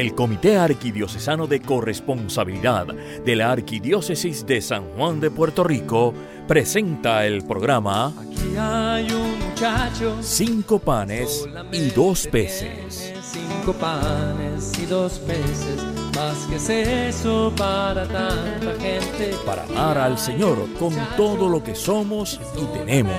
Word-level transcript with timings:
el 0.00 0.14
Comité 0.14 0.56
Arquidiocesano 0.56 1.46
de 1.46 1.60
Corresponsabilidad 1.60 2.86
de 2.86 3.36
la 3.36 3.52
Arquidiócesis 3.52 4.46
de 4.46 4.62
San 4.62 4.84
Juan 4.96 5.20
de 5.20 5.30
Puerto 5.30 5.62
Rico 5.62 6.14
presenta 6.48 7.26
el 7.26 7.44
programa 7.44 8.06
Aquí 8.18 8.56
hay 8.58 9.12
un 9.12 9.38
muchacho. 9.38 10.16
Cinco 10.22 10.78
panes 10.78 11.46
y 11.70 11.90
dos 11.90 12.26
peces. 12.28 13.12
Cinco 13.22 13.74
panes 13.74 14.72
y 14.78 14.86
dos 14.86 15.18
peces. 15.18 15.82
Más 16.16 16.46
que 16.46 16.56
es 16.56 16.70
eso 16.70 17.52
para 17.54 18.08
tanta 18.08 18.72
gente. 18.80 19.34
Para 19.44 19.64
amar 19.64 19.98
al 19.98 20.18
Señor 20.18 20.66
con 20.78 20.94
todo 21.18 21.46
lo 21.46 21.62
que 21.62 21.74
somos 21.74 22.40
y 22.56 22.64
tenemos. 22.78 23.14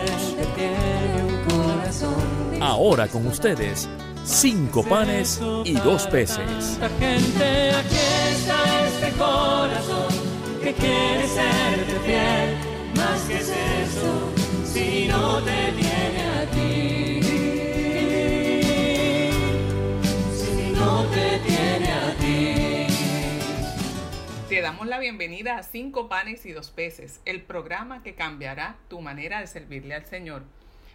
Ahora 2.60 3.08
con 3.08 3.28
ustedes, 3.28 3.88
cinco 4.24 4.84
panes 4.84 5.42
y 5.66 5.74
dos 5.74 6.08
peces. 6.08 6.80
Gente, 7.00 7.72
aquí 7.72 7.96
está 8.32 8.88
este 8.88 9.12
corazón 9.18 10.14
que 10.62 10.74
quiere 10.74 11.28
serte 11.28 12.00
fiel. 12.06 12.58
Más 12.96 13.22
que 13.22 13.38
es 13.38 13.50
eso, 13.50 14.32
si 14.66 15.08
no 15.08 15.42
te 15.42 15.72
tiene 15.74 16.24
a 16.24 16.46
ti. 16.52 17.22
Si 20.36 20.72
no 20.72 21.04
te 21.06 21.40
tiene 21.40 21.92
a 21.92 22.16
ti. 22.20 22.88
Te 24.50 24.62
damos 24.62 24.88
la 24.88 25.00
bienvenida 25.00 25.58
a 25.58 25.64
Cinco 25.64 26.10
Panes 26.10 26.46
y 26.46 26.52
Dos 26.52 26.70
Peces, 26.72 27.22
el 27.26 27.42
programa 27.42 28.04
que 28.04 28.14
cambiará 28.16 28.76
tu 28.90 29.02
manera 29.02 29.40
de 29.40 29.48
servirle 29.48 29.96
al 29.96 30.06
Señor. 30.06 30.44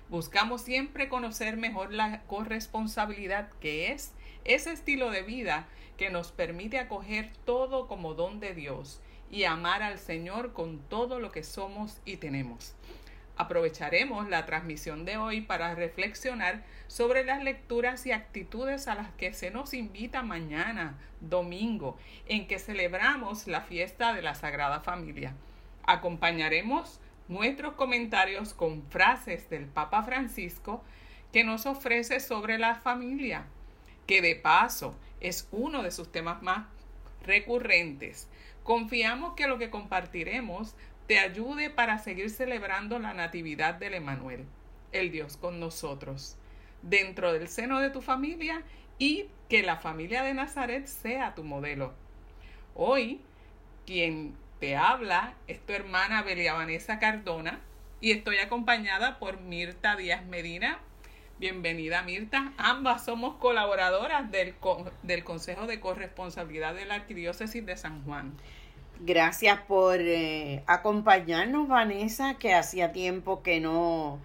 Buscamos 0.08 0.62
siempre 0.62 1.08
conocer 1.08 1.56
mejor 1.56 1.92
la 1.92 2.22
corresponsabilidad 2.22 3.50
que 3.60 3.90
es 3.90 4.12
ese 4.44 4.72
estilo 4.72 5.10
de 5.10 5.22
vida 5.22 5.66
que 5.96 6.10
nos 6.10 6.30
permite 6.30 6.78
acoger 6.78 7.32
todo 7.44 7.88
como 7.88 8.14
don 8.14 8.38
de 8.38 8.54
Dios 8.54 9.00
y 9.32 9.44
amar 9.44 9.82
al 9.82 9.98
Señor 9.98 10.52
con 10.52 10.78
todo 10.78 11.18
lo 11.18 11.32
que 11.32 11.42
somos 11.42 12.00
y 12.04 12.18
tenemos. 12.18 12.76
Aprovecharemos 13.36 14.28
la 14.28 14.46
transmisión 14.46 15.04
de 15.04 15.16
hoy 15.16 15.40
para 15.40 15.74
reflexionar 15.74 16.62
sobre 16.86 17.24
las 17.24 17.42
lecturas 17.42 18.06
y 18.06 18.12
actitudes 18.12 18.86
a 18.86 18.94
las 18.94 19.10
que 19.14 19.34
se 19.34 19.50
nos 19.50 19.74
invita 19.74 20.22
mañana, 20.22 20.98
domingo, 21.20 21.98
en 22.28 22.46
que 22.46 22.58
celebramos 22.58 23.46
la 23.46 23.60
fiesta 23.60 24.14
de 24.14 24.22
la 24.22 24.34
Sagrada 24.34 24.80
Familia. 24.80 25.34
Acompañaremos 25.82 27.00
nuestros 27.28 27.74
comentarios 27.74 28.54
con 28.54 28.82
frases 28.84 29.48
del 29.50 29.66
Papa 29.66 30.02
Francisco 30.02 30.82
que 31.32 31.44
nos 31.44 31.66
ofrece 31.66 32.20
sobre 32.20 32.58
la 32.58 32.76
familia, 32.76 33.46
que 34.06 34.22
de 34.22 34.36
paso 34.36 34.94
es 35.20 35.48
uno 35.50 35.82
de 35.82 35.90
sus 35.90 36.10
temas 36.10 36.42
más 36.42 36.66
recurrentes. 37.24 38.28
Confiamos 38.62 39.34
que 39.34 39.46
lo 39.46 39.58
que 39.58 39.70
compartiremos 39.70 40.74
te 41.06 41.18
ayude 41.18 41.70
para 41.70 41.98
seguir 41.98 42.30
celebrando 42.30 42.98
la 42.98 43.14
Natividad 43.14 43.74
del 43.74 43.94
Emanuel, 43.94 44.44
el 44.92 45.10
Dios 45.10 45.36
con 45.36 45.60
nosotros, 45.60 46.36
dentro 46.82 47.32
del 47.32 47.48
seno 47.48 47.80
de 47.80 47.90
tu 47.90 48.02
familia 48.02 48.62
y 48.98 49.26
que 49.48 49.62
la 49.62 49.76
familia 49.76 50.22
de 50.22 50.34
Nazaret 50.34 50.86
sea 50.86 51.34
tu 51.34 51.44
modelo. 51.44 51.92
Hoy, 52.74 53.20
quien 53.84 54.34
te 54.60 54.76
habla 54.76 55.34
es 55.46 55.60
tu 55.60 55.72
hermana 55.72 56.22
Belia 56.22 56.54
Vanessa 56.54 56.98
Cardona 56.98 57.60
y 58.00 58.12
estoy 58.12 58.38
acompañada 58.38 59.18
por 59.18 59.40
Mirta 59.40 59.96
Díaz 59.96 60.24
Medina. 60.24 60.78
Bienvenida 61.38 62.02
Mirta. 62.02 62.52
Ambas 62.56 63.04
somos 63.04 63.36
colaboradoras 63.36 64.30
del, 64.30 64.54
del 65.02 65.24
Consejo 65.24 65.66
de 65.66 65.80
Corresponsabilidad 65.80 66.74
de 66.74 66.86
la 66.86 66.94
Arquidiócesis 66.94 67.64
de 67.66 67.76
San 67.76 68.02
Juan. 68.04 68.32
Gracias 69.00 69.60
por 69.60 70.00
eh, 70.00 70.62
acompañarnos, 70.66 71.68
Vanessa, 71.68 72.34
que 72.38 72.54
hacía 72.54 72.92
tiempo 72.92 73.42
que 73.42 73.60
no 73.60 74.20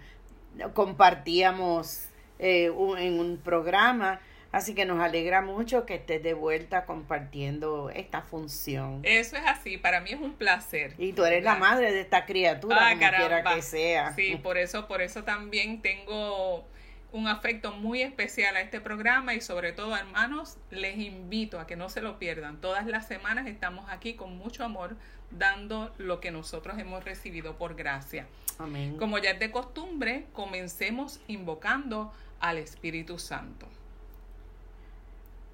compartíamos 0.72 2.08
eh, 2.38 2.70
un, 2.70 2.96
en 2.96 3.20
un 3.20 3.36
programa. 3.36 4.20
Así 4.52 4.74
que 4.74 4.84
nos 4.84 5.00
alegra 5.00 5.40
mucho 5.40 5.86
que 5.86 5.94
estés 5.94 6.22
de 6.22 6.34
vuelta 6.34 6.84
compartiendo 6.84 7.88
esta 7.88 8.20
función. 8.20 9.00
Eso 9.02 9.36
es 9.36 9.42
así, 9.46 9.78
para 9.78 10.00
mí 10.02 10.10
es 10.10 10.20
un 10.20 10.34
placer. 10.34 10.94
Y 10.98 11.14
tú 11.14 11.24
eres 11.24 11.42
la 11.42 11.54
madre 11.54 11.90
de 11.90 12.02
esta 12.02 12.26
criatura, 12.26 12.90
ah, 12.90 12.90
como 12.90 13.16
quiera 13.16 13.42
que 13.42 13.62
sea. 13.62 14.14
Sí, 14.14 14.36
por 14.36 14.58
eso, 14.58 14.86
por 14.86 15.00
eso 15.00 15.24
también 15.24 15.80
tengo 15.80 16.66
un 17.12 17.28
afecto 17.28 17.72
muy 17.72 18.02
especial 18.02 18.56
a 18.56 18.60
este 18.60 18.80
programa 18.80 19.34
y 19.34 19.40
sobre 19.40 19.72
todo, 19.72 19.96
hermanos, 19.96 20.58
les 20.70 20.98
invito 20.98 21.58
a 21.58 21.66
que 21.66 21.76
no 21.76 21.88
se 21.88 22.02
lo 22.02 22.18
pierdan. 22.18 22.60
Todas 22.60 22.86
las 22.86 23.06
semanas 23.06 23.46
estamos 23.46 23.88
aquí 23.90 24.14
con 24.14 24.36
mucho 24.36 24.64
amor 24.64 24.96
dando 25.30 25.94
lo 25.96 26.20
que 26.20 26.30
nosotros 26.30 26.78
hemos 26.78 27.04
recibido 27.04 27.56
por 27.56 27.74
gracia. 27.74 28.26
Amén. 28.58 28.98
Como 28.98 29.16
ya 29.16 29.30
es 29.30 29.38
de 29.38 29.50
costumbre, 29.50 30.26
comencemos 30.34 31.20
invocando 31.26 32.12
al 32.38 32.58
Espíritu 32.58 33.18
Santo. 33.18 33.66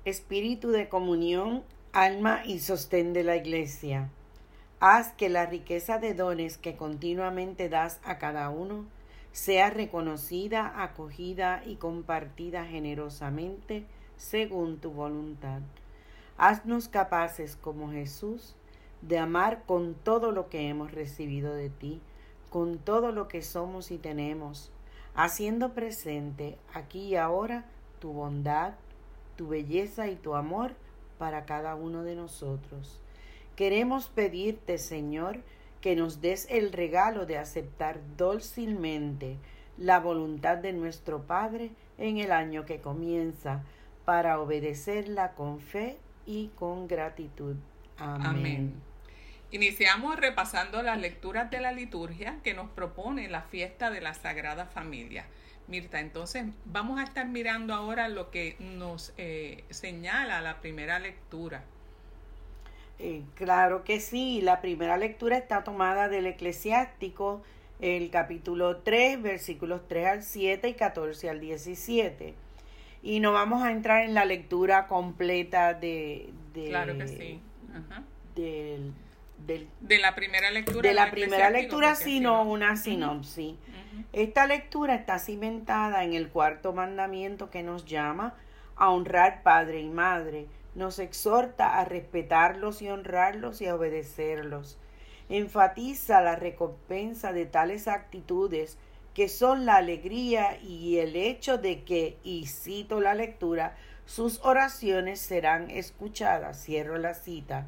Espíritu 0.04 0.70
de 0.70 0.88
comunión, 0.88 1.62
alma 1.92 2.42
y 2.44 2.60
sostén 2.60 3.12
de 3.12 3.24
la 3.24 3.36
Iglesia. 3.36 4.10
Haz 4.80 5.12
que 5.12 5.28
la 5.28 5.46
riqueza 5.46 5.98
de 5.98 6.14
dones 6.14 6.56
que 6.56 6.76
continuamente 6.76 7.68
das 7.68 8.00
a 8.04 8.18
cada 8.18 8.48
uno 8.48 8.86
sea 9.32 9.70
reconocida, 9.70 10.82
acogida 10.82 11.62
y 11.66 11.76
compartida 11.76 12.64
generosamente 12.64 13.84
según 14.16 14.78
tu 14.78 14.90
voluntad. 14.90 15.60
Haznos 16.36 16.88
capaces 16.88 17.56
como 17.56 17.90
Jesús 17.90 18.54
de 19.02 19.18
amar 19.18 19.62
con 19.66 19.94
todo 19.94 20.32
lo 20.32 20.48
que 20.48 20.68
hemos 20.68 20.92
recibido 20.92 21.54
de 21.54 21.70
ti, 21.70 22.00
con 22.50 22.78
todo 22.78 23.12
lo 23.12 23.28
que 23.28 23.42
somos 23.42 23.90
y 23.90 23.98
tenemos, 23.98 24.70
haciendo 25.14 25.74
presente 25.74 26.56
aquí 26.72 27.00
y 27.00 27.16
ahora 27.16 27.64
tu 28.00 28.12
bondad, 28.12 28.74
tu 29.38 29.46
belleza 29.46 30.08
y 30.08 30.16
tu 30.16 30.34
amor 30.34 30.74
para 31.16 31.46
cada 31.46 31.76
uno 31.76 32.02
de 32.02 32.16
nosotros. 32.16 33.00
Queremos 33.56 34.08
pedirte, 34.08 34.78
Señor, 34.78 35.40
que 35.80 35.94
nos 35.94 36.20
des 36.20 36.48
el 36.50 36.72
regalo 36.72 37.24
de 37.24 37.38
aceptar 37.38 38.00
dócilmente 38.16 39.36
la 39.78 40.00
voluntad 40.00 40.58
de 40.58 40.72
nuestro 40.72 41.22
Padre 41.22 41.70
en 41.98 42.18
el 42.18 42.32
año 42.32 42.66
que 42.66 42.80
comienza, 42.80 43.62
para 44.04 44.40
obedecerla 44.40 45.34
con 45.34 45.60
fe 45.60 45.98
y 46.26 46.48
con 46.56 46.88
gratitud. 46.88 47.56
Amén. 47.98 48.26
Amén. 48.26 48.74
Iniciamos 49.50 50.16
repasando 50.16 50.82
las 50.82 50.98
lecturas 50.98 51.50
de 51.50 51.60
la 51.60 51.72
liturgia 51.72 52.38
que 52.42 52.54
nos 52.54 52.70
propone 52.70 53.28
la 53.28 53.42
fiesta 53.42 53.90
de 53.90 54.00
la 54.00 54.14
Sagrada 54.14 54.66
Familia. 54.66 55.26
Mirta, 55.68 56.00
entonces 56.00 56.46
vamos 56.64 56.98
a 56.98 57.04
estar 57.04 57.28
mirando 57.28 57.74
ahora 57.74 58.08
lo 58.08 58.30
que 58.30 58.56
nos 58.58 59.12
eh, 59.18 59.64
señala 59.68 60.40
la 60.40 60.60
primera 60.62 60.98
lectura. 60.98 61.62
Eh, 62.98 63.22
claro 63.34 63.84
que 63.84 64.00
sí, 64.00 64.40
la 64.40 64.62
primera 64.62 64.96
lectura 64.96 65.36
está 65.36 65.64
tomada 65.64 66.08
del 66.08 66.26
eclesiástico, 66.26 67.42
el 67.80 68.10
capítulo 68.10 68.78
3, 68.78 69.20
versículos 69.20 69.86
3 69.88 70.06
al 70.06 70.22
7 70.22 70.70
y 70.70 70.74
14 70.74 71.28
al 71.28 71.40
17. 71.40 72.34
Y 73.02 73.20
no 73.20 73.32
vamos 73.32 73.62
a 73.62 73.70
entrar 73.70 74.04
en 74.04 74.14
la 74.14 74.24
lectura 74.24 74.86
completa 74.86 75.74
de... 75.74 76.30
de 76.54 76.68
claro 76.68 76.96
que 76.96 77.08
sí. 77.08 77.40
Ajá. 77.72 78.04
Del, 78.34 78.94
del, 79.46 79.68
de 79.80 79.98
la 79.98 80.14
primera 80.14 80.50
lectura. 80.50 80.88
De 80.88 80.94
la 80.94 81.10
primera 81.10 81.50
lectura, 81.50 81.94
sino 81.94 82.06
si 82.06 82.20
no- 82.20 82.42
una 82.44 82.76
sinopsis. 82.76 83.54
Esta 84.12 84.46
lectura 84.46 84.94
está 84.94 85.18
cimentada 85.18 86.04
en 86.04 86.12
el 86.14 86.28
cuarto 86.28 86.72
mandamiento 86.72 87.50
que 87.50 87.62
nos 87.62 87.84
llama 87.84 88.34
a 88.76 88.90
honrar 88.90 89.42
padre 89.42 89.80
y 89.80 89.88
madre. 89.88 90.46
Nos 90.74 90.98
exhorta 90.98 91.78
a 91.78 91.84
respetarlos 91.84 92.82
y 92.82 92.88
honrarlos 92.88 93.60
y 93.60 93.66
a 93.66 93.74
obedecerlos. 93.74 94.78
Enfatiza 95.28 96.20
la 96.20 96.36
recompensa 96.36 97.32
de 97.32 97.46
tales 97.46 97.88
actitudes 97.88 98.78
que 99.14 99.28
son 99.28 99.66
la 99.66 99.76
alegría 99.76 100.58
y 100.62 100.98
el 100.98 101.16
hecho 101.16 101.58
de 101.58 101.82
que, 101.82 102.18
y 102.22 102.46
cito 102.46 103.00
la 103.00 103.14
lectura, 103.14 103.76
sus 104.06 104.40
oraciones 104.44 105.20
serán 105.20 105.70
escuchadas. 105.70 106.62
Cierro 106.64 106.98
la 106.98 107.14
cita. 107.14 107.66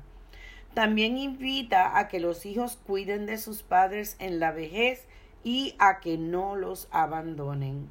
También 0.75 1.19
invita 1.19 1.99
a 1.99 2.09
que 2.09 2.21
los 2.21 2.47
hijos 2.47 2.79
cuiden 2.87 3.27
de 3.27 3.39
sus 3.39 3.63
padres 3.63 4.17
en 4.21 4.39
la 4.39 4.53
vejez 4.53 5.07
y 5.43 5.75
a 5.79 6.01
que 6.01 6.17
no 6.17 6.55
los 6.55 6.89
abandonen. 6.93 7.89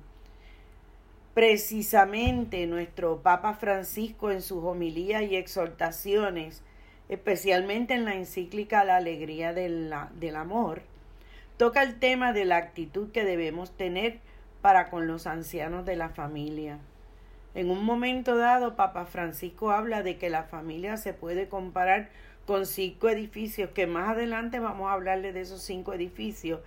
Precisamente 1.33 2.65
nuestro 2.67 3.21
Papa 3.21 3.53
Francisco 3.53 4.31
en 4.31 4.41
sus 4.41 4.63
homilías 4.63 5.23
y 5.23 5.35
exhortaciones, 5.35 6.63
especialmente 7.09 7.93
en 7.93 8.05
la 8.05 8.15
encíclica 8.15 8.83
La 8.83 8.97
Alegría 8.97 9.53
del, 9.53 9.93
del 10.15 10.35
Amor, 10.35 10.83
toca 11.57 11.83
el 11.83 11.99
tema 11.99 12.33
de 12.33 12.45
la 12.45 12.57
actitud 12.57 13.11
que 13.11 13.25
debemos 13.25 13.71
tener 13.71 14.19
para 14.61 14.89
con 14.89 15.07
los 15.07 15.27
ancianos 15.27 15.85
de 15.85 15.95
la 15.95 16.09
familia. 16.09 16.79
En 17.55 17.71
un 17.71 17.83
momento 17.83 18.37
dado, 18.37 18.75
Papa 18.75 19.05
Francisco 19.05 19.71
habla 19.71 20.03
de 20.03 20.17
que 20.17 20.29
la 20.29 20.43
familia 20.43 20.97
se 20.97 21.13
puede 21.13 21.49
comparar 21.49 22.09
con 22.49 22.65
cinco 22.65 23.09
edificios, 23.09 23.69
que 23.75 23.85
más 23.85 24.09
adelante 24.09 24.59
vamos 24.59 24.89
a 24.89 24.93
hablarle 24.93 25.33
de 25.33 25.41
esos 25.41 25.61
cinco 25.61 25.93
edificios, 25.93 26.61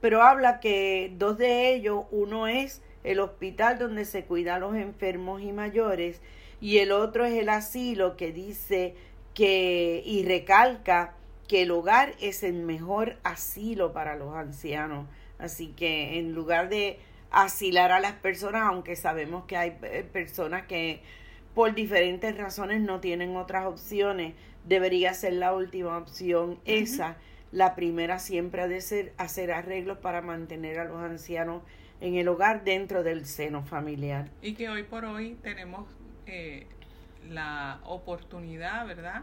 pero 0.00 0.22
habla 0.22 0.60
que 0.60 1.12
dos 1.18 1.36
de 1.36 1.74
ellos, 1.74 2.04
uno 2.10 2.46
es 2.46 2.80
el 3.04 3.20
hospital 3.20 3.78
donde 3.78 4.06
se 4.06 4.24
cuida 4.24 4.54
a 4.54 4.58
los 4.58 4.74
enfermos 4.74 5.42
y 5.42 5.52
mayores, 5.52 6.22
y 6.58 6.78
el 6.78 6.90
otro 6.90 7.26
es 7.26 7.34
el 7.34 7.50
asilo 7.50 8.16
que 8.16 8.32
dice 8.32 8.94
que 9.34 10.02
y 10.06 10.24
recalca 10.24 11.12
que 11.48 11.64
el 11.64 11.70
hogar 11.70 12.14
es 12.18 12.42
el 12.42 12.54
mejor 12.54 13.18
asilo 13.22 13.92
para 13.92 14.16
los 14.16 14.34
ancianos. 14.34 15.06
Así 15.38 15.66
que 15.76 16.18
en 16.18 16.32
lugar 16.32 16.70
de 16.70 16.98
asilar 17.30 17.92
a 17.92 18.00
las 18.00 18.14
personas, 18.14 18.62
aunque 18.62 18.96
sabemos 18.96 19.44
que 19.44 19.58
hay 19.58 19.76
eh, 19.82 20.02
personas 20.10 20.64
que 20.66 21.02
por 21.54 21.74
diferentes 21.74 22.36
razones 22.38 22.80
no 22.80 23.00
tienen 23.00 23.36
otras 23.36 23.66
opciones, 23.66 24.34
debería 24.66 25.14
ser 25.14 25.34
la 25.34 25.54
última 25.54 25.96
opción 25.96 26.58
esa. 26.64 27.16
La 27.52 27.74
primera 27.74 28.18
siempre 28.18 28.62
ha 28.62 28.68
de 28.68 28.80
ser 28.80 29.14
hacer 29.16 29.52
arreglos 29.52 29.98
para 29.98 30.20
mantener 30.20 30.78
a 30.78 30.84
los 30.84 30.98
ancianos 30.98 31.62
en 32.00 32.16
el 32.16 32.28
hogar 32.28 32.64
dentro 32.64 33.02
del 33.02 33.26
seno 33.26 33.62
familiar. 33.62 34.30
Y 34.42 34.54
que 34.54 34.68
hoy 34.68 34.82
por 34.82 35.04
hoy 35.04 35.36
tenemos 35.42 35.88
eh, 36.26 36.66
la 37.28 37.80
oportunidad, 37.84 38.86
¿verdad?, 38.86 39.22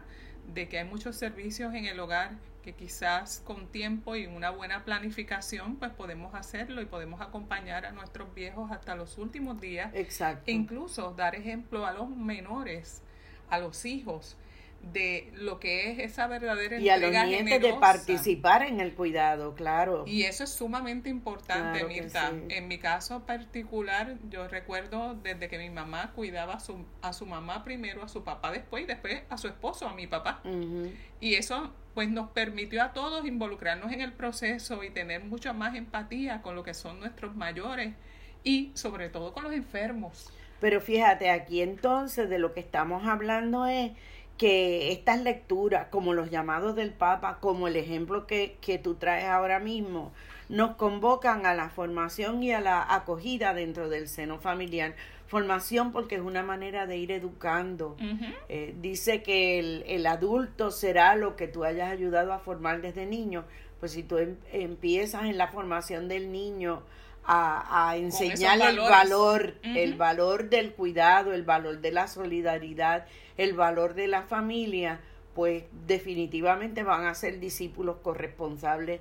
de 0.52 0.68
que 0.68 0.78
hay 0.78 0.84
muchos 0.84 1.16
servicios 1.16 1.74
en 1.74 1.86
el 1.86 1.98
hogar 2.00 2.32
que 2.62 2.72
quizás 2.72 3.42
con 3.44 3.66
tiempo 3.66 4.16
y 4.16 4.26
una 4.26 4.48
buena 4.48 4.84
planificación 4.84 5.76
pues 5.76 5.92
podemos 5.92 6.34
hacerlo 6.34 6.80
y 6.80 6.86
podemos 6.86 7.20
acompañar 7.20 7.84
a 7.84 7.92
nuestros 7.92 8.34
viejos 8.34 8.70
hasta 8.70 8.94
los 8.94 9.18
últimos 9.18 9.60
días. 9.60 9.90
Exacto. 9.94 10.44
E 10.46 10.52
incluso 10.52 11.12
dar 11.12 11.34
ejemplo 11.34 11.86
a 11.86 11.92
los 11.92 12.08
menores, 12.08 13.02
a 13.50 13.58
los 13.58 13.84
hijos, 13.84 14.36
de 14.92 15.32
lo 15.34 15.60
que 15.60 15.90
es 15.90 15.98
esa 15.98 16.26
verdadera 16.26 16.78
y 16.78 16.88
a 16.88 16.96
los 16.96 17.10
de 17.10 17.76
participar 17.80 18.62
en 18.62 18.80
el 18.80 18.94
cuidado, 18.94 19.54
claro. 19.54 20.04
Y 20.06 20.24
eso 20.24 20.44
es 20.44 20.50
sumamente 20.50 21.08
importante, 21.08 21.84
Mirta. 21.84 22.32
En 22.48 22.68
mi 22.68 22.78
caso 22.78 23.24
particular, 23.26 24.16
yo 24.30 24.48
recuerdo 24.48 25.14
desde 25.14 25.48
que 25.48 25.58
mi 25.58 25.70
mamá 25.70 26.12
cuidaba 26.14 26.54
a 26.54 26.60
su, 26.60 26.84
a 27.02 27.12
su 27.12 27.26
mamá 27.26 27.64
primero, 27.64 28.02
a 28.02 28.08
su 28.08 28.24
papá 28.24 28.52
después 28.52 28.84
y 28.84 28.86
después 28.86 29.22
a 29.28 29.38
su 29.38 29.48
esposo, 29.48 29.88
a 29.88 29.94
mi 29.94 30.06
papá. 30.06 30.42
Y 31.20 31.34
eso 31.34 31.72
pues 31.94 32.08
nos 32.08 32.30
permitió 32.30 32.82
a 32.82 32.92
todos 32.92 33.24
involucrarnos 33.24 33.92
en 33.92 34.00
el 34.00 34.12
proceso 34.12 34.82
y 34.82 34.90
tener 34.90 35.22
mucha 35.22 35.52
más 35.52 35.76
empatía 35.76 36.42
con 36.42 36.56
lo 36.56 36.64
que 36.64 36.74
son 36.74 36.98
nuestros 36.98 37.36
mayores 37.36 37.94
y 38.42 38.72
sobre 38.74 39.08
todo 39.08 39.32
con 39.32 39.44
los 39.44 39.52
enfermos. 39.52 40.32
Pero 40.60 40.80
fíjate, 40.80 41.30
aquí 41.30 41.62
entonces 41.62 42.28
de 42.28 42.38
lo 42.38 42.52
que 42.52 42.60
estamos 42.60 43.06
hablando 43.06 43.66
es 43.66 43.92
que 44.38 44.92
estas 44.92 45.22
lecturas, 45.22 45.86
como 45.90 46.12
los 46.12 46.30
llamados 46.30 46.74
del 46.74 46.92
Papa, 46.92 47.38
como 47.40 47.68
el 47.68 47.76
ejemplo 47.76 48.26
que, 48.26 48.56
que 48.60 48.78
tú 48.78 48.94
traes 48.94 49.26
ahora 49.26 49.60
mismo, 49.60 50.12
nos 50.48 50.76
convocan 50.76 51.46
a 51.46 51.54
la 51.54 51.70
formación 51.70 52.42
y 52.42 52.52
a 52.52 52.60
la 52.60 52.94
acogida 52.94 53.54
dentro 53.54 53.88
del 53.88 54.08
seno 54.08 54.38
familiar. 54.38 54.94
Formación 55.26 55.92
porque 55.92 56.16
es 56.16 56.20
una 56.20 56.42
manera 56.42 56.86
de 56.86 56.96
ir 56.98 57.10
educando. 57.10 57.96
Eh, 58.48 58.74
dice 58.80 59.22
que 59.22 59.58
el, 59.58 59.84
el, 59.86 60.06
adulto 60.06 60.70
será 60.70 61.16
lo 61.16 61.34
que 61.34 61.48
tú 61.48 61.64
hayas 61.64 61.90
ayudado 61.90 62.32
a 62.32 62.38
formar 62.38 62.82
desde 62.82 63.06
niño. 63.06 63.44
Pues 63.80 63.92
si 63.92 64.02
tú 64.02 64.18
em, 64.18 64.36
empiezas 64.52 65.24
en 65.24 65.38
la 65.38 65.48
formación 65.48 66.08
del 66.08 66.30
niño 66.30 66.82
a, 67.26 67.88
a 67.90 67.96
enseñar 67.96 68.60
el 68.60 68.78
valor, 68.78 69.54
el 69.62 69.94
valor 69.94 70.50
del 70.50 70.72
cuidado, 70.72 71.32
el 71.32 71.42
valor 71.42 71.80
de 71.80 71.92
la 71.92 72.08
solidaridad, 72.08 73.06
el 73.36 73.54
valor 73.54 73.94
de 73.94 74.08
la 74.08 74.22
familia, 74.22 75.00
pues 75.34 75.64
definitivamente 75.86 76.82
van 76.82 77.06
a 77.06 77.14
ser 77.14 77.40
discípulos 77.40 77.96
corresponsables 78.02 79.00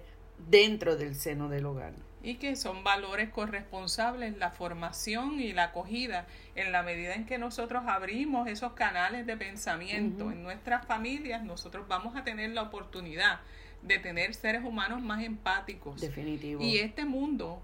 dentro 0.50 0.96
del 0.96 1.16
seno 1.16 1.50
del 1.50 1.66
hogar. 1.66 1.94
Y 2.24 2.36
que 2.36 2.56
son 2.56 2.86
valores 2.86 3.30
corresponsables 3.30 4.38
la 4.38 4.50
formación 4.50 5.42
y 5.42 5.52
la 5.52 5.66
acogida 5.66 6.26
en 6.56 6.72
la 6.72 6.82
medida 6.82 7.16
en 7.16 7.26
que 7.26 7.38
nosotros 7.38 7.84
abrimos 7.86 8.48
esos 8.48 8.74
canales 8.74 9.26
de 9.26 9.36
pensamiento 9.36 10.32
en 10.32 10.42
nuestras 10.42 10.86
familias, 10.86 11.44
nosotros 11.44 11.86
vamos 11.90 12.16
a 12.16 12.24
tener 12.24 12.52
la 12.52 12.62
oportunidad 12.62 13.42
de 13.82 14.00
tener 14.00 14.34
seres 14.34 14.64
humanos 14.64 15.02
más 15.02 15.22
empáticos. 15.22 16.00
Definitivo. 16.00 16.64
Y 16.64 16.78
este 16.78 17.04
mundo 17.04 17.62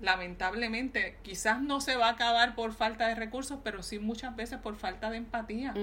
lamentablemente 0.00 1.16
quizás 1.22 1.60
no 1.60 1.80
se 1.80 1.96
va 1.96 2.06
a 2.06 2.10
acabar 2.12 2.54
por 2.54 2.72
falta 2.72 3.08
de 3.08 3.14
recursos, 3.14 3.58
pero 3.64 3.82
sí 3.82 3.98
muchas 3.98 4.36
veces 4.36 4.58
por 4.58 4.76
falta 4.76 5.10
de 5.10 5.16
empatía. 5.16 5.74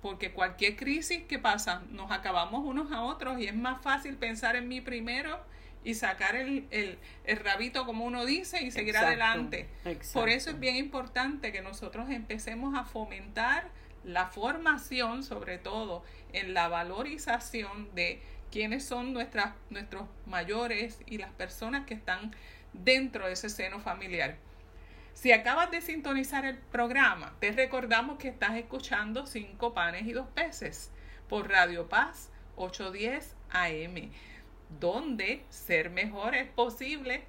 Porque 0.00 0.32
cualquier 0.32 0.76
crisis 0.76 1.22
que 1.24 1.38
pasa, 1.38 1.82
nos 1.90 2.10
acabamos 2.10 2.64
unos 2.64 2.90
a 2.92 3.02
otros 3.02 3.38
y 3.38 3.46
es 3.46 3.54
más 3.54 3.80
fácil 3.82 4.16
pensar 4.16 4.56
en 4.56 4.68
mí 4.68 4.80
primero 4.80 5.40
y 5.84 5.94
sacar 5.94 6.36
el, 6.36 6.66
el, 6.70 6.98
el 7.24 7.36
rabito, 7.38 7.84
como 7.86 8.04
uno 8.04 8.24
dice, 8.24 8.62
y 8.62 8.70
seguir 8.70 8.96
adelante. 8.96 9.68
Por 10.12 10.28
eso 10.28 10.50
es 10.50 10.58
bien 10.60 10.76
importante 10.76 11.52
que 11.52 11.60
nosotros 11.60 12.10
empecemos 12.10 12.78
a 12.78 12.84
fomentar 12.84 13.68
la 14.04 14.26
formación, 14.26 15.22
sobre 15.22 15.58
todo 15.58 16.02
en 16.32 16.54
la 16.54 16.68
valorización 16.68 17.94
de 17.94 18.20
quiénes 18.50 18.84
son 18.84 19.12
nuestras, 19.12 19.54
nuestros 19.70 20.08
mayores 20.26 21.00
y 21.06 21.18
las 21.18 21.30
personas 21.30 21.86
que 21.86 21.94
están 21.94 22.32
dentro 22.72 23.26
de 23.26 23.32
ese 23.32 23.48
seno 23.48 23.80
familiar. 23.80 24.36
Si 25.14 25.30
acabas 25.32 25.70
de 25.70 25.80
sintonizar 25.80 26.44
el 26.44 26.58
programa, 26.58 27.36
te 27.38 27.52
recordamos 27.52 28.18
que 28.18 28.28
estás 28.28 28.56
escuchando 28.56 29.26
Cinco 29.26 29.74
Panes 29.74 30.06
y 30.06 30.12
Dos 30.12 30.28
Peces 30.28 30.90
por 31.28 31.48
Radio 31.48 31.88
Paz 31.88 32.30
810 32.56 33.36
AM, 33.50 34.10
donde 34.80 35.44
ser 35.50 35.90
mejor 35.90 36.34
es 36.34 36.48
posible. 36.48 37.22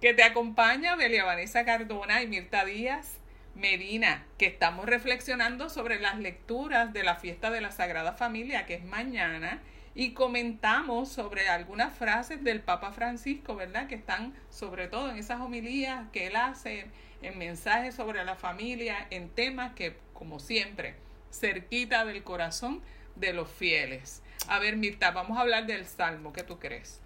Que 0.00 0.14
te 0.14 0.22
acompaña 0.24 0.96
Belia 0.96 1.24
Vanessa 1.24 1.64
Cardona 1.64 2.22
y 2.22 2.26
Mirta 2.26 2.64
Díaz 2.64 3.18
Medina, 3.54 4.24
que 4.38 4.46
estamos 4.46 4.86
reflexionando 4.86 5.68
sobre 5.68 6.00
las 6.00 6.18
lecturas 6.18 6.92
de 6.92 7.02
la 7.02 7.16
fiesta 7.16 7.50
de 7.50 7.60
la 7.60 7.72
Sagrada 7.72 8.12
Familia, 8.12 8.64
que 8.64 8.74
es 8.74 8.84
mañana, 8.84 9.60
y 9.94 10.12
comentamos 10.12 11.08
sobre 11.08 11.48
algunas 11.48 11.92
frases 11.96 12.44
del 12.44 12.60
Papa 12.60 12.92
Francisco, 12.92 13.56
¿verdad? 13.56 13.88
Que 13.88 13.96
están 13.96 14.34
sobre 14.50 14.88
todo 14.88 15.10
en 15.10 15.16
esas 15.16 15.40
homilías 15.40 16.08
que 16.12 16.28
él 16.28 16.36
hace, 16.36 16.86
en 17.22 17.38
mensajes 17.38 17.94
sobre 17.94 18.24
la 18.24 18.36
familia, 18.36 19.06
en 19.10 19.28
temas 19.28 19.74
que, 19.74 19.96
como 20.14 20.38
siempre, 20.38 20.94
cerquita 21.32 22.04
del 22.04 22.22
corazón 22.22 22.80
de 23.16 23.32
los 23.32 23.50
fieles. 23.50 24.22
A 24.48 24.58
ver, 24.58 24.76
Mirta, 24.76 25.10
vamos 25.10 25.36
a 25.36 25.42
hablar 25.42 25.66
del 25.66 25.84
Salmo, 25.86 26.32
¿qué 26.32 26.42
tú 26.42 26.58
crees? 26.58 27.00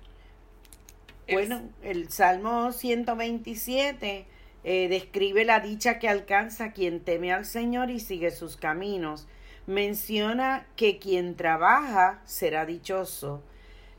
Bueno, 1.31 1.63
el 1.83 2.11
Salmo 2.11 2.71
127 2.73 4.27
eh, 4.63 4.89
describe 4.89 5.45
la 5.45 5.61
dicha 5.61 5.99
que 5.99 6.09
alcanza 6.09 6.73
quien 6.73 7.01
teme 7.01 7.33
al 7.33 7.47
Señor 7.47 7.91
y 7.91 7.99
sigue 7.99 8.31
sus 8.31 8.57
caminos 8.57 9.27
menciona 9.67 10.67
que 10.77 10.99
quien 10.99 11.37
trabaja 11.37 12.21
será 12.25 12.67
dichoso. 12.67 13.43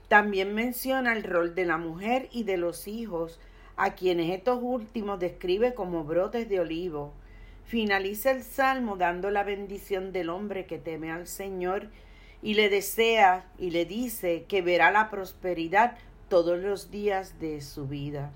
También 0.07 0.53
menciona 0.53 1.13
el 1.13 1.23
rol 1.23 1.55
de 1.55 1.65
la 1.65 1.77
mujer 1.77 2.29
y 2.31 2.43
de 2.43 2.57
los 2.57 2.87
hijos, 2.87 3.39
a 3.75 3.95
quienes 3.95 4.31
estos 4.31 4.59
últimos 4.61 5.19
describe 5.19 5.73
como 5.73 6.03
brotes 6.03 6.47
de 6.47 6.59
olivo. 6.59 7.13
Finaliza 7.65 8.31
el 8.31 8.43
salmo 8.43 8.95
dando 8.95 9.31
la 9.31 9.43
bendición 9.43 10.11
del 10.11 10.29
hombre 10.29 10.65
que 10.65 10.77
teme 10.77 11.11
al 11.11 11.27
Señor 11.27 11.89
y 12.41 12.53
le 12.53 12.69
desea 12.69 13.45
y 13.57 13.71
le 13.71 13.85
dice 13.85 14.45
que 14.47 14.61
verá 14.61 14.91
la 14.91 15.09
prosperidad 15.09 15.97
todos 16.29 16.59
los 16.59 16.91
días 16.91 17.39
de 17.39 17.61
su 17.61 17.87
vida 17.87 18.31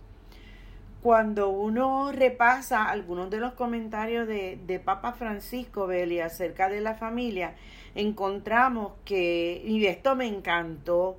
cuando 1.01 1.49
uno 1.49 2.11
repasa 2.11 2.89
algunos 2.89 3.29
de 3.29 3.39
los 3.39 3.53
comentarios 3.53 4.27
de, 4.27 4.59
de 4.65 4.79
Papa 4.79 5.13
Francisco 5.13 5.87
Belli 5.87 6.19
acerca 6.19 6.67
de 6.67 6.81
la 6.81 6.95
familia, 6.95 7.55
encontramos 7.95 8.93
que, 9.05 9.61
y 9.65 9.85
esto 9.85 10.15
me 10.15 10.27
encantó, 10.27 11.17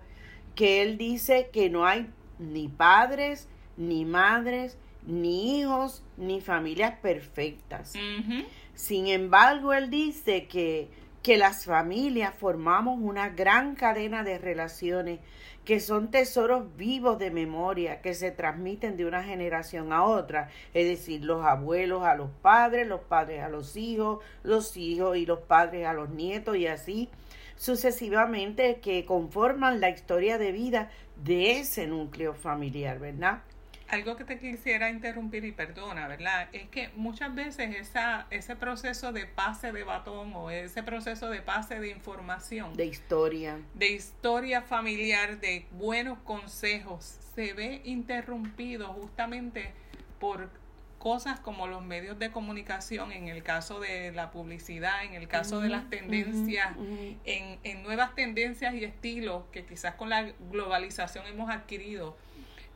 que 0.54 0.82
él 0.82 0.98
dice 0.98 1.48
que 1.52 1.70
no 1.70 1.86
hay 1.86 2.10
ni 2.38 2.68
padres, 2.68 3.48
ni 3.76 4.04
madres, 4.04 4.76
ni 5.06 5.60
hijos, 5.60 6.02
ni 6.16 6.40
familias 6.40 6.98
perfectas. 7.00 7.94
Sin 8.74 9.06
embargo, 9.06 9.72
él 9.72 9.90
dice 9.90 10.46
que, 10.46 10.88
que 11.22 11.36
las 11.36 11.64
familias 11.64 12.34
formamos 12.34 12.98
una 13.00 13.28
gran 13.28 13.74
cadena 13.74 14.22
de 14.24 14.38
relaciones 14.38 15.20
que 15.64 15.78
son 15.78 16.10
tesoros 16.10 16.74
vivos 16.76 17.18
de 17.18 17.30
memoria 17.30 18.00
que 18.00 18.14
se 18.14 18.30
transmiten 18.30 18.96
de 18.96 19.04
una 19.04 19.22
generación 19.22 19.92
a 19.92 20.04
otra, 20.04 20.48
es 20.72 20.88
decir, 20.88 21.22
los 21.22 21.44
abuelos 21.44 22.02
a 22.04 22.14
los 22.14 22.30
padres, 22.42 22.86
los 22.86 23.00
padres 23.00 23.42
a 23.42 23.48
los 23.48 23.76
hijos, 23.76 24.24
los 24.42 24.76
hijos 24.76 25.16
y 25.16 25.26
los 25.26 25.40
padres 25.40 25.86
a 25.86 25.92
los 25.92 26.08
nietos 26.10 26.56
y 26.56 26.66
así 26.66 27.10
sucesivamente 27.56 28.80
que 28.80 29.04
conforman 29.04 29.80
la 29.80 29.90
historia 29.90 30.38
de 30.38 30.50
vida 30.50 30.90
de 31.22 31.60
ese 31.60 31.86
núcleo 31.86 32.32
familiar, 32.32 32.98
¿verdad? 32.98 33.42
Algo 33.90 34.16
que 34.16 34.24
te 34.24 34.38
quisiera 34.38 34.88
interrumpir 34.88 35.44
y 35.44 35.52
perdona, 35.52 36.06
¿verdad? 36.06 36.48
Es 36.52 36.68
que 36.68 36.90
muchas 36.94 37.34
veces 37.34 37.74
esa, 37.74 38.26
ese 38.30 38.54
proceso 38.54 39.12
de 39.12 39.26
pase 39.26 39.72
de 39.72 39.82
batón 39.82 40.32
o 40.34 40.50
ese 40.50 40.82
proceso 40.82 41.28
de 41.28 41.42
pase 41.42 41.80
de 41.80 41.90
información, 41.90 42.74
de 42.76 42.86
historia, 42.86 43.58
de 43.74 43.88
historia 43.88 44.62
familiar, 44.62 45.40
de 45.40 45.66
buenos 45.72 46.18
consejos, 46.20 47.18
se 47.34 47.52
ve 47.52 47.82
interrumpido 47.84 48.92
justamente 48.92 49.72
por 50.20 50.50
cosas 50.98 51.40
como 51.40 51.66
los 51.66 51.82
medios 51.82 52.18
de 52.18 52.30
comunicación, 52.30 53.10
en 53.10 53.28
el 53.28 53.42
caso 53.42 53.80
de 53.80 54.12
la 54.12 54.30
publicidad, 54.30 55.02
en 55.02 55.14
el 55.14 55.28
caso 55.28 55.60
de 55.60 55.70
las 55.70 55.88
tendencias, 55.88 56.76
En, 57.24 57.58
en 57.64 57.82
nuevas 57.82 58.14
tendencias 58.14 58.74
y 58.74 58.84
estilos 58.84 59.44
que 59.50 59.64
quizás 59.64 59.94
con 59.94 60.10
la 60.10 60.30
globalización 60.50 61.26
hemos 61.26 61.50
adquirido 61.50 62.16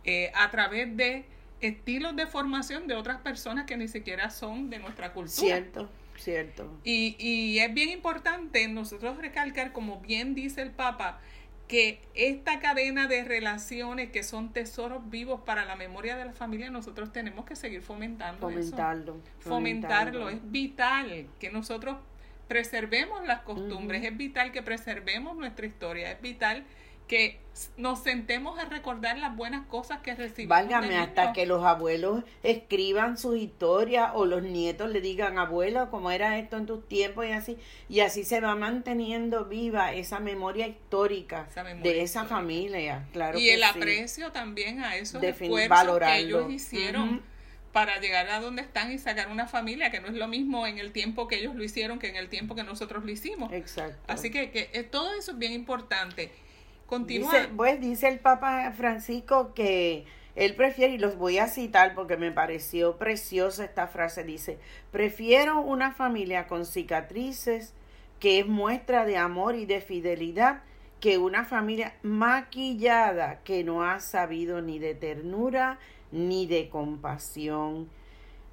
eh, 0.04 0.30
a 0.34 0.50
través 0.50 0.96
de 0.96 1.24
estilos 1.60 2.14
de 2.16 2.26
formación 2.26 2.86
de 2.86 2.94
otras 2.94 3.20
personas 3.20 3.66
que 3.66 3.76
ni 3.76 3.88
siquiera 3.88 4.30
son 4.30 4.70
de 4.70 4.78
nuestra 4.78 5.12
cultura. 5.12 5.34
Cierto, 5.34 5.88
cierto. 6.16 6.78
Y, 6.84 7.16
y 7.18 7.58
es 7.58 7.72
bien 7.72 7.88
importante 7.88 8.66
nosotros 8.68 9.16
recalcar, 9.18 9.72
como 9.72 10.00
bien 10.00 10.34
dice 10.34 10.62
el 10.62 10.70
Papa, 10.70 11.20
que 11.68 12.00
esta 12.14 12.60
cadena 12.60 13.06
de 13.06 13.24
relaciones 13.24 14.10
que 14.10 14.22
son 14.22 14.52
tesoros 14.52 15.08
vivos 15.08 15.40
para 15.46 15.64
la 15.64 15.76
memoria 15.76 16.16
de 16.16 16.26
la 16.26 16.32
familia, 16.32 16.70
nosotros 16.70 17.12
tenemos 17.12 17.46
que 17.46 17.56
seguir 17.56 17.80
fomentando 17.80 18.40
fomentarlo, 18.40 19.16
Fomentarlo. 19.40 20.28
Es 20.28 20.50
vital 20.50 21.26
que 21.40 21.50
nosotros 21.50 21.96
preservemos 22.48 23.26
las 23.26 23.40
costumbres, 23.40 24.04
es 24.04 24.14
vital 24.16 24.52
que 24.52 24.62
preservemos 24.62 25.36
nuestra 25.36 25.64
historia, 25.64 26.12
es 26.12 26.20
vital 26.20 26.64
que 27.06 27.44
nos 27.76 28.02
sentemos 28.02 28.58
a 28.58 28.64
recordar 28.64 29.16
las 29.18 29.36
buenas 29.36 29.66
cosas 29.66 30.00
que 30.00 30.14
recibimos. 30.14 30.50
Válgame, 30.50 30.96
hasta 30.96 31.32
que 31.32 31.46
los 31.46 31.64
abuelos 31.64 32.24
escriban 32.42 33.16
sus 33.16 33.36
historias 33.36 34.10
o 34.14 34.26
los 34.26 34.42
nietos 34.42 34.90
le 34.90 35.00
digan, 35.00 35.38
abuelo, 35.38 35.88
¿cómo 35.90 36.10
era 36.10 36.38
esto 36.38 36.56
en 36.56 36.66
tus 36.66 36.86
tiempos? 36.88 37.26
Y 37.26 37.30
así, 37.30 37.58
y 37.88 38.00
así 38.00 38.24
se 38.24 38.40
va 38.40 38.56
manteniendo 38.56 39.44
viva 39.44 39.92
esa 39.92 40.18
memoria 40.18 40.66
histórica 40.66 41.48
de 41.82 42.02
esa 42.02 42.24
familia. 42.24 43.06
Claro 43.12 43.38
y 43.38 43.50
el 43.50 43.62
aprecio 43.62 44.32
también 44.32 44.82
a 44.82 44.96
esos 44.96 45.22
esfuerzos 45.22 45.98
que 46.00 46.18
ellos 46.18 46.50
hicieron. 46.50 47.22
para 47.72 47.98
llegar 47.98 48.28
a 48.30 48.38
donde 48.38 48.62
están 48.62 48.92
y 48.92 48.98
sacar 48.98 49.32
una 49.32 49.48
familia, 49.48 49.90
que 49.90 49.98
no 49.98 50.06
es 50.06 50.14
lo 50.14 50.28
mismo 50.28 50.64
en 50.64 50.78
el 50.78 50.92
tiempo 50.92 51.26
que 51.26 51.40
ellos 51.40 51.56
lo 51.56 51.64
hicieron 51.64 51.98
que 51.98 52.06
en 52.06 52.14
el 52.14 52.28
tiempo 52.28 52.54
que 52.54 52.62
nosotros 52.62 53.04
lo 53.04 53.10
hicimos. 53.10 53.52
Exacto. 53.52 53.98
Así 54.06 54.30
que, 54.30 54.52
que 54.52 54.70
eh, 54.72 54.84
todo 54.84 55.12
eso 55.14 55.32
es 55.32 55.38
bien 55.38 55.52
importante. 55.52 56.30
Dice, 57.32 57.48
pues 57.56 57.80
dice 57.80 58.08
el 58.08 58.20
Papa 58.20 58.72
Francisco 58.72 59.54
que 59.54 60.06
él 60.36 60.54
prefiere, 60.54 60.94
y 60.94 60.98
los 60.98 61.16
voy 61.16 61.38
a 61.38 61.48
citar 61.48 61.94
porque 61.94 62.16
me 62.16 62.32
pareció 62.32 62.96
preciosa 62.96 63.64
esta 63.64 63.86
frase, 63.86 64.24
dice, 64.24 64.58
prefiero 64.90 65.60
una 65.60 65.92
familia 65.92 66.46
con 66.46 66.66
cicatrices 66.66 67.72
que 68.20 68.40
es 68.40 68.46
muestra 68.46 69.04
de 69.04 69.16
amor 69.16 69.54
y 69.54 69.66
de 69.66 69.80
fidelidad 69.80 70.62
que 71.00 71.18
una 71.18 71.44
familia 71.44 71.94
maquillada 72.02 73.40
que 73.44 73.62
no 73.62 73.84
ha 73.84 74.00
sabido 74.00 74.62
ni 74.62 74.78
de 74.78 74.94
ternura 74.94 75.78
ni 76.10 76.46
de 76.46 76.68
compasión. 76.68 77.88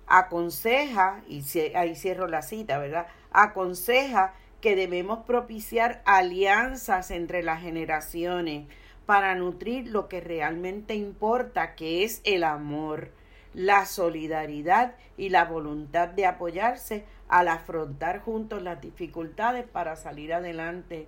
Aconseja, 0.07 1.21
y 1.27 1.43
ahí 1.75 1.95
cierro 1.95 2.27
la 2.27 2.41
cita, 2.41 2.77
¿verdad? 2.77 3.07
Aconseja 3.31 4.33
que 4.61 4.75
debemos 4.75 5.25
propiciar 5.25 6.01
alianzas 6.05 7.11
entre 7.11 7.43
las 7.43 7.61
generaciones 7.61 8.67
para 9.05 9.35
nutrir 9.35 9.87
lo 9.87 10.07
que 10.07 10.21
realmente 10.21 10.95
importa, 10.95 11.75
que 11.75 12.03
es 12.03 12.21
el 12.23 12.43
amor, 12.43 13.11
la 13.53 13.85
solidaridad 13.85 14.95
y 15.17 15.29
la 15.29 15.45
voluntad 15.45 16.07
de 16.07 16.25
apoyarse 16.25 17.05
al 17.27 17.47
afrontar 17.47 18.19
juntos 18.19 18.61
las 18.61 18.79
dificultades 18.81 19.65
para 19.65 19.95
salir 19.95 20.33
adelante. 20.33 21.07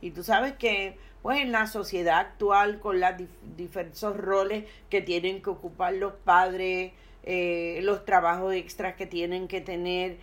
Y 0.00 0.10
tú 0.10 0.22
sabes 0.22 0.54
que, 0.54 0.96
pues 1.22 1.40
en 1.40 1.52
la 1.52 1.66
sociedad 1.66 2.18
actual, 2.18 2.80
con 2.80 3.00
los 3.00 3.10
diversos 3.56 4.16
roles 4.16 4.64
que 4.90 5.00
tienen 5.00 5.42
que 5.42 5.50
ocupar 5.50 5.94
los 5.94 6.14
padres, 6.14 6.92
eh, 7.24 7.80
los 7.82 8.04
trabajos 8.04 8.54
extras 8.54 8.96
que 8.96 9.06
tienen 9.06 9.46
que 9.46 9.60
tener, 9.60 10.18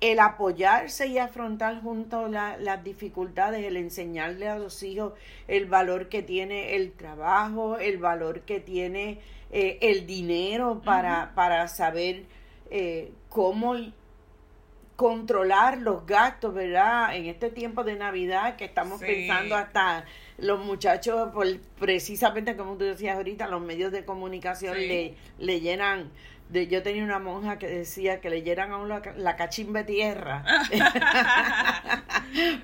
el 0.00 0.20
apoyarse 0.20 1.06
y 1.06 1.18
afrontar 1.18 1.80
juntos 1.80 2.30
las 2.30 2.84
dificultades, 2.84 3.64
el 3.64 3.76
enseñarle 3.76 4.48
a 4.48 4.58
los 4.58 4.82
hijos 4.82 5.14
el 5.48 5.66
valor 5.66 6.08
que 6.08 6.22
tiene 6.22 6.76
el 6.76 6.92
trabajo, 6.92 7.78
el 7.78 7.98
valor 7.98 8.42
que 8.42 8.60
tiene 8.60 9.20
eh, 9.50 9.78
el 9.80 10.06
dinero 10.06 10.82
para, 10.84 11.32
para 11.34 11.68
saber 11.68 12.24
eh, 12.70 13.12
cómo 13.28 13.76
controlar 14.96 15.78
los 15.78 16.06
gastos, 16.06 16.54
¿verdad? 16.54 17.16
En 17.16 17.26
este 17.26 17.50
tiempo 17.50 17.82
de 17.82 17.96
Navidad 17.96 18.56
que 18.56 18.64
estamos 18.64 19.00
pensando 19.00 19.56
hasta 19.56 20.04
los 20.38 20.64
muchachos, 20.64 21.30
por, 21.32 21.46
precisamente 21.78 22.56
como 22.56 22.76
tú 22.76 22.84
decías 22.84 23.16
ahorita, 23.16 23.48
los 23.48 23.60
medios 23.60 23.90
de 23.92 24.04
comunicación 24.04 24.76
le, 24.76 25.14
le 25.38 25.60
llenan 25.60 26.10
yo 26.50 26.82
tenía 26.82 27.04
una 27.04 27.18
monja 27.18 27.58
que 27.58 27.66
decía 27.66 28.20
que 28.20 28.30
leyeran 28.30 28.72
a 28.72 28.78
uno 28.78 29.00
la, 29.16 29.36
cachimba 29.36 29.80
de 29.80 29.92
tierra, 29.92 30.44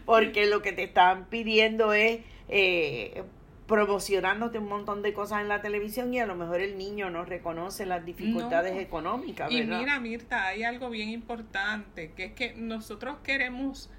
porque 0.05 0.47
lo 0.47 0.63
que 0.63 0.73
te 0.73 0.85
están 0.85 1.27
pidiendo 1.27 1.93
es 1.93 2.21
eh, 2.49 3.25
promocionándote 3.67 4.59
un 4.59 4.69
montón 4.69 5.03
de 5.03 5.13
cosas 5.13 5.43
en 5.43 5.49
la 5.49 5.63
televisión 5.63 6.13
y 6.13 6.19
a 6.19 6.27
lo 6.27 6.35
mejor 6.35 6.61
el 6.61 6.77
niño 6.77 7.09
no 7.11 7.25
reconoce 7.25 7.87
las 7.87 8.05
dificultades 8.05 8.77
económicas. 8.77 9.51
Y 9.51 9.63
mira, 9.63 10.01
Mirta, 10.01 10.47
hay 10.47 10.65
algo 10.65 10.91
bien 10.91 11.09
importante, 11.09 12.13
que 12.13 12.25
es 12.25 12.33
que 12.33 12.55
nosotros 12.55 13.19
queremos 13.23 13.91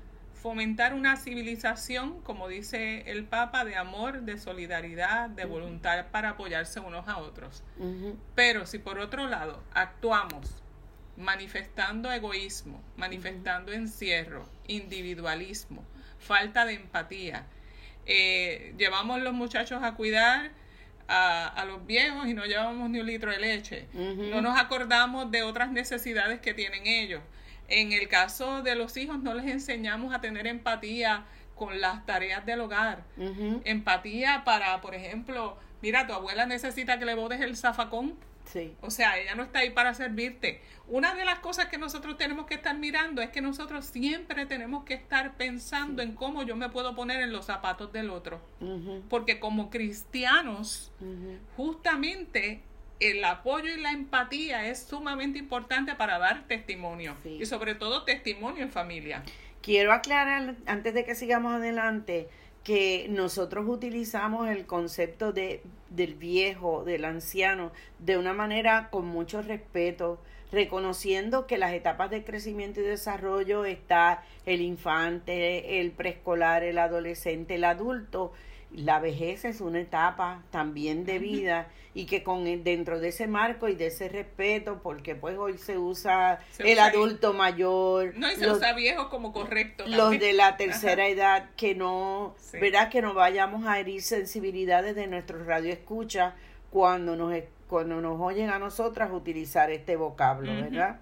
fomentar 0.41 0.95
una 0.95 1.17
civilización, 1.17 2.19
como 2.21 2.47
dice 2.47 3.03
el 3.11 3.25
Papa, 3.25 3.63
de 3.63 3.75
amor, 3.75 4.21
de 4.21 4.39
solidaridad, 4.39 5.29
de 5.29 5.45
voluntad 5.45 6.07
para 6.11 6.29
apoyarse 6.29 6.79
unos 6.79 7.07
a 7.07 7.17
otros. 7.17 7.63
Pero 8.33 8.65
si 8.65 8.79
por 8.79 8.97
otro 8.97 9.27
lado 9.27 9.63
actuamos 9.73 10.55
manifestando 11.15 12.11
egoísmo, 12.11 12.81
manifestando 12.97 13.71
encierro, 13.71 14.49
individualismo, 14.65 15.85
falta 16.17 16.65
de 16.65 16.73
empatía, 16.73 17.45
eh, 18.07 18.73
llevamos 18.79 19.21
los 19.21 19.33
muchachos 19.33 19.83
a 19.83 19.93
cuidar 19.93 20.51
a, 21.07 21.47
a, 21.49 21.65
los 21.65 21.85
viejos 21.85 22.27
y 22.27 22.33
no 22.33 22.45
llevamos 22.45 22.89
ni 22.89 22.99
un 22.99 23.05
litro 23.05 23.29
de 23.31 23.37
leche, 23.37 23.87
no 23.93 24.41
nos 24.41 24.57
acordamos 24.57 25.29
de 25.29 25.43
otras 25.43 25.71
necesidades 25.71 26.39
que 26.39 26.55
tienen 26.55 26.87
ellos 26.87 27.21
en 27.71 27.93
el 27.93 28.07
caso 28.07 28.61
de 28.61 28.75
los 28.75 28.97
hijos 28.97 29.19
no 29.19 29.33
les 29.33 29.47
enseñamos 29.47 30.13
a 30.13 30.21
tener 30.21 30.45
empatía 30.45 31.25
con 31.55 31.79
las 31.79 32.05
tareas 32.05 32.45
del 32.45 32.61
hogar. 32.61 33.03
Empatía 33.63 34.43
para, 34.45 34.81
por 34.81 34.93
ejemplo, 34.93 35.57
mira, 35.81 36.05
tu 36.05 36.13
abuela 36.13 36.45
necesita 36.45 36.99
que 36.99 37.05
le 37.05 37.15
botes 37.15 37.39
el 37.41 37.55
zafacón. 37.55 38.15
Sí. 38.45 38.75
O 38.81 38.89
sea, 38.89 39.17
ella 39.19 39.35
no 39.35 39.43
está 39.43 39.59
ahí 39.59 39.69
para 39.69 39.93
servirte. 39.93 40.61
Una 40.87 41.13
de 41.13 41.23
las 41.23 41.39
cosas 41.39 41.67
que 41.67 41.77
nosotros 41.77 42.17
tenemos 42.17 42.47
que 42.47 42.55
estar 42.55 42.75
mirando 42.75 43.21
es 43.21 43.29
que 43.29 43.39
nosotros 43.39 43.85
siempre 43.85 44.45
tenemos 44.45 44.83
que 44.83 44.95
estar 44.95 45.37
pensando 45.37 46.01
en 46.01 46.15
cómo 46.15 46.43
yo 46.43 46.55
me 46.55 46.69
puedo 46.69 46.95
poner 46.95 47.21
en 47.21 47.31
los 47.31 47.45
zapatos 47.45 47.93
del 47.93 48.09
otro. 48.09 48.41
Porque 49.09 49.39
como 49.39 49.69
cristianos, 49.69 50.91
justamente 51.55 52.63
el 53.01 53.23
apoyo 53.25 53.73
y 53.73 53.81
la 53.81 53.91
empatía 53.91 54.67
es 54.67 54.83
sumamente 54.83 55.39
importante 55.39 55.95
para 55.95 56.19
dar 56.19 56.47
testimonio 56.47 57.15
y 57.25 57.45
sobre 57.45 57.75
todo 57.75 58.03
testimonio 58.03 58.63
en 58.63 58.71
familia. 58.71 59.23
Quiero 59.61 59.91
aclarar, 59.91 60.55
antes 60.67 60.93
de 60.93 61.03
que 61.03 61.15
sigamos 61.15 61.53
adelante, 61.53 62.29
que 62.63 63.07
nosotros 63.09 63.65
utilizamos 63.67 64.49
el 64.49 64.67
concepto 64.67 65.33
de, 65.33 65.63
del 65.89 66.13
viejo, 66.13 66.83
del 66.83 67.05
anciano, 67.05 67.71
de 67.99 68.17
una 68.17 68.33
manera 68.33 68.89
con 68.91 69.07
mucho 69.07 69.41
respeto, 69.41 70.19
reconociendo 70.51 71.47
que 71.47 71.57
las 71.57 71.73
etapas 71.73 72.11
de 72.11 72.23
crecimiento 72.23 72.81
y 72.81 72.83
desarrollo 72.83 73.65
está 73.65 74.23
el 74.45 74.61
infante, 74.61 75.79
el 75.79 75.91
preescolar, 75.91 76.63
el 76.63 76.77
adolescente, 76.77 77.55
el 77.55 77.63
adulto, 77.63 78.31
la 78.73 78.99
vejez 78.99 79.45
es 79.45 79.61
una 79.61 79.79
etapa 79.79 80.43
también 80.49 81.05
de 81.05 81.19
vida 81.19 81.67
y 81.93 82.05
que 82.05 82.23
con 82.23 82.45
dentro 82.63 82.99
de 82.99 83.09
ese 83.09 83.27
marco 83.27 83.67
y 83.67 83.75
de 83.75 83.87
ese 83.87 84.07
respeto 84.07 84.79
porque 84.81 85.13
pues 85.13 85.37
hoy 85.37 85.57
se 85.57 85.77
usa 85.77 86.39
el 86.59 86.79
adulto 86.79 87.33
mayor 87.33 88.13
no 88.15 88.31
y 88.31 88.35
se 88.35 88.49
usa 88.49 88.73
viejo 88.73 89.09
como 89.09 89.33
correcto 89.33 89.83
los 89.87 90.11
de 90.11 90.31
la 90.31 90.55
tercera 90.55 91.07
edad 91.07 91.49
que 91.57 91.75
no 91.75 92.35
verdad 92.53 92.89
que 92.89 93.01
no 93.01 93.13
vayamos 93.13 93.65
a 93.65 93.77
herir 93.79 94.01
sensibilidades 94.01 94.95
de 94.95 95.07
nuestro 95.07 95.43
radio 95.43 95.73
escucha 95.73 96.35
cuando 96.69 97.17
nos 97.17 97.33
cuando 97.67 97.99
nos 97.99 98.21
oyen 98.21 98.49
a 98.49 98.59
nosotras 98.59 99.11
utilizar 99.11 99.69
este 99.69 99.97
vocablo 99.97 100.53
verdad 100.53 101.01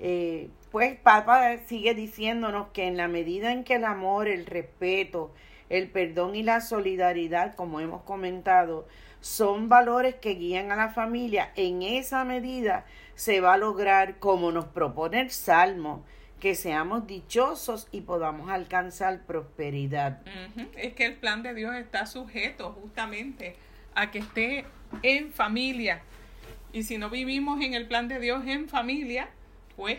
eh, 0.00 0.50
pues 0.72 0.98
Papa 0.98 1.56
sigue 1.68 1.94
diciéndonos 1.94 2.68
que 2.72 2.86
en 2.88 2.96
la 2.96 3.06
medida 3.06 3.52
en 3.52 3.62
que 3.62 3.76
el 3.76 3.84
amor 3.84 4.26
el 4.26 4.44
respeto 4.44 5.32
el 5.68 5.90
perdón 5.90 6.34
y 6.36 6.42
la 6.42 6.60
solidaridad, 6.60 7.54
como 7.54 7.80
hemos 7.80 8.02
comentado, 8.02 8.86
son 9.20 9.68
valores 9.68 10.14
que 10.14 10.34
guían 10.34 10.70
a 10.70 10.76
la 10.76 10.90
familia. 10.90 11.50
En 11.56 11.82
esa 11.82 12.24
medida 12.24 12.84
se 13.14 13.40
va 13.40 13.54
a 13.54 13.58
lograr, 13.58 14.18
como 14.18 14.52
nos 14.52 14.66
propone 14.66 15.20
el 15.20 15.30
Salmo, 15.30 16.04
que 16.40 16.54
seamos 16.54 17.06
dichosos 17.06 17.88
y 17.90 18.02
podamos 18.02 18.50
alcanzar 18.50 19.22
prosperidad. 19.24 20.20
Es 20.76 20.94
que 20.94 21.06
el 21.06 21.14
plan 21.14 21.42
de 21.42 21.54
Dios 21.54 21.74
está 21.74 22.06
sujeto 22.06 22.72
justamente 22.72 23.56
a 23.94 24.10
que 24.10 24.18
esté 24.18 24.66
en 25.02 25.32
familia. 25.32 26.02
Y 26.72 26.82
si 26.82 26.98
no 26.98 27.08
vivimos 27.08 27.60
en 27.62 27.74
el 27.74 27.88
plan 27.88 28.06
de 28.06 28.20
Dios 28.20 28.46
en 28.46 28.68
familia, 28.68 29.30
pues 29.76 29.98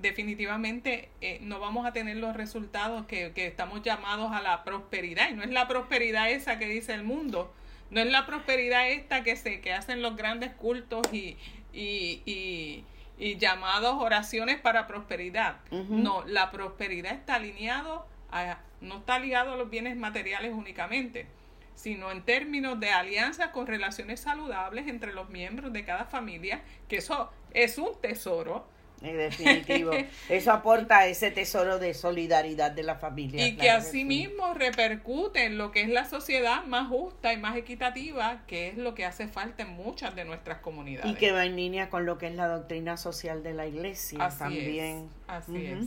definitivamente 0.00 1.10
eh, 1.20 1.38
no 1.42 1.60
vamos 1.60 1.86
a 1.86 1.92
tener 1.92 2.16
los 2.16 2.36
resultados 2.36 3.06
que, 3.06 3.32
que, 3.32 3.46
estamos 3.46 3.82
llamados 3.82 4.32
a 4.32 4.40
la 4.40 4.64
prosperidad. 4.64 5.30
Y 5.30 5.34
no 5.34 5.42
es 5.42 5.50
la 5.50 5.68
prosperidad 5.68 6.30
esa 6.30 6.58
que 6.58 6.66
dice 6.66 6.94
el 6.94 7.02
mundo, 7.02 7.52
no 7.90 8.00
es 8.00 8.10
la 8.10 8.26
prosperidad 8.26 8.88
esta 8.90 9.22
que 9.22 9.36
se 9.36 9.60
que 9.60 9.72
hacen 9.72 10.02
los 10.02 10.16
grandes 10.16 10.52
cultos 10.52 11.06
y, 11.12 11.36
y, 11.72 12.22
y, 12.26 12.84
y 13.18 13.36
llamados 13.38 13.96
oraciones 13.98 14.58
para 14.60 14.86
prosperidad. 14.86 15.56
No, 15.70 16.24
la 16.26 16.50
prosperidad 16.50 17.12
está 17.12 17.36
alineado 17.36 18.06
a, 18.30 18.58
no 18.80 18.98
está 18.98 19.18
ligado 19.18 19.54
a 19.54 19.56
los 19.56 19.70
bienes 19.70 19.96
materiales 19.96 20.52
únicamente, 20.52 21.26
sino 21.74 22.10
en 22.10 22.22
términos 22.22 22.78
de 22.80 22.90
alianzas 22.90 23.48
con 23.48 23.66
relaciones 23.66 24.20
saludables 24.20 24.86
entre 24.88 25.12
los 25.12 25.28
miembros 25.30 25.72
de 25.72 25.84
cada 25.84 26.04
familia, 26.04 26.62
que 26.88 26.96
eso 26.96 27.30
es 27.52 27.78
un 27.78 28.00
tesoro 28.00 28.66
definitivo. 29.00 29.92
Eso 30.28 30.52
aporta 30.52 31.06
ese 31.06 31.30
tesoro 31.30 31.78
de 31.78 31.94
solidaridad 31.94 32.70
de 32.70 32.82
la 32.82 32.96
familia. 32.96 33.46
Y 33.46 33.56
que 33.56 33.70
asimismo 33.70 34.54
repercute 34.54 35.44
en 35.44 35.58
lo 35.58 35.70
que 35.70 35.82
es 35.82 35.88
la 35.88 36.04
sociedad 36.04 36.64
más 36.64 36.88
justa 36.88 37.32
y 37.32 37.36
más 37.36 37.56
equitativa, 37.56 38.42
que 38.46 38.68
es 38.68 38.76
lo 38.76 38.94
que 38.94 39.04
hace 39.04 39.28
falta 39.28 39.62
en 39.62 39.70
muchas 39.70 40.14
de 40.14 40.24
nuestras 40.24 40.58
comunidades. 40.58 41.10
Y 41.10 41.14
que 41.14 41.32
va 41.32 41.44
en 41.44 41.56
línea 41.56 41.90
con 41.90 42.06
lo 42.06 42.18
que 42.18 42.26
es 42.26 42.34
la 42.34 42.48
doctrina 42.48 42.96
social 42.96 43.42
de 43.42 43.54
la 43.54 43.66
iglesia 43.66 44.24
así 44.24 44.38
también. 44.38 45.08
así 45.26 45.66
es. 45.66 45.86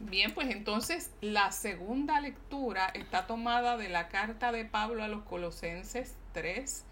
Bien, 0.00 0.34
pues 0.34 0.50
entonces 0.50 1.10
la 1.20 1.52
segunda 1.52 2.20
lectura 2.20 2.90
está 2.92 3.26
tomada 3.28 3.76
de 3.76 3.88
la 3.88 4.08
carta 4.08 4.50
de 4.50 4.64
Pablo 4.64 5.04
a 5.04 5.08
los 5.08 5.22
Colosenses 5.22 6.16
3, 6.32 6.84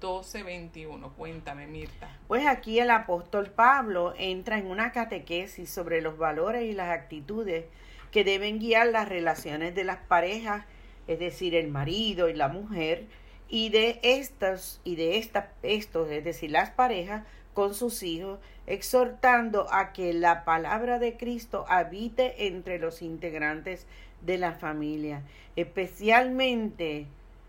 12:21. 0.00 1.12
Cuéntame, 1.16 1.66
Mirta. 1.66 2.08
Pues 2.26 2.46
aquí 2.46 2.80
el 2.80 2.90
apóstol 2.90 3.50
Pablo 3.50 4.14
entra 4.18 4.58
en 4.58 4.66
una 4.66 4.92
catequesis 4.92 5.70
sobre 5.70 6.00
los 6.00 6.18
valores 6.18 6.64
y 6.64 6.72
las 6.72 6.90
actitudes 6.90 7.66
que 8.10 8.24
deben 8.24 8.58
guiar 8.58 8.88
las 8.88 9.08
relaciones 9.08 9.74
de 9.74 9.84
las 9.84 9.98
parejas, 9.98 10.64
es 11.06 11.18
decir, 11.18 11.54
el 11.54 11.68
marido 11.68 12.28
y 12.28 12.34
la 12.34 12.48
mujer, 12.48 13.06
y 13.48 13.68
de 13.70 14.00
estas 14.02 14.80
y 14.84 14.96
de 14.96 15.18
estas 15.18 15.46
estos, 15.62 16.10
es 16.10 16.24
decir, 16.24 16.50
las 16.50 16.70
parejas 16.70 17.24
con 17.52 17.74
sus 17.74 18.02
hijos, 18.02 18.40
exhortando 18.66 19.72
a 19.72 19.92
que 19.92 20.12
la 20.12 20.44
palabra 20.44 20.98
de 20.98 21.16
Cristo 21.16 21.64
habite 21.68 22.46
entre 22.46 22.78
los 22.78 23.02
integrantes 23.02 23.86
de 24.22 24.38
la 24.38 24.52
familia, 24.52 25.22
especialmente 25.54 27.06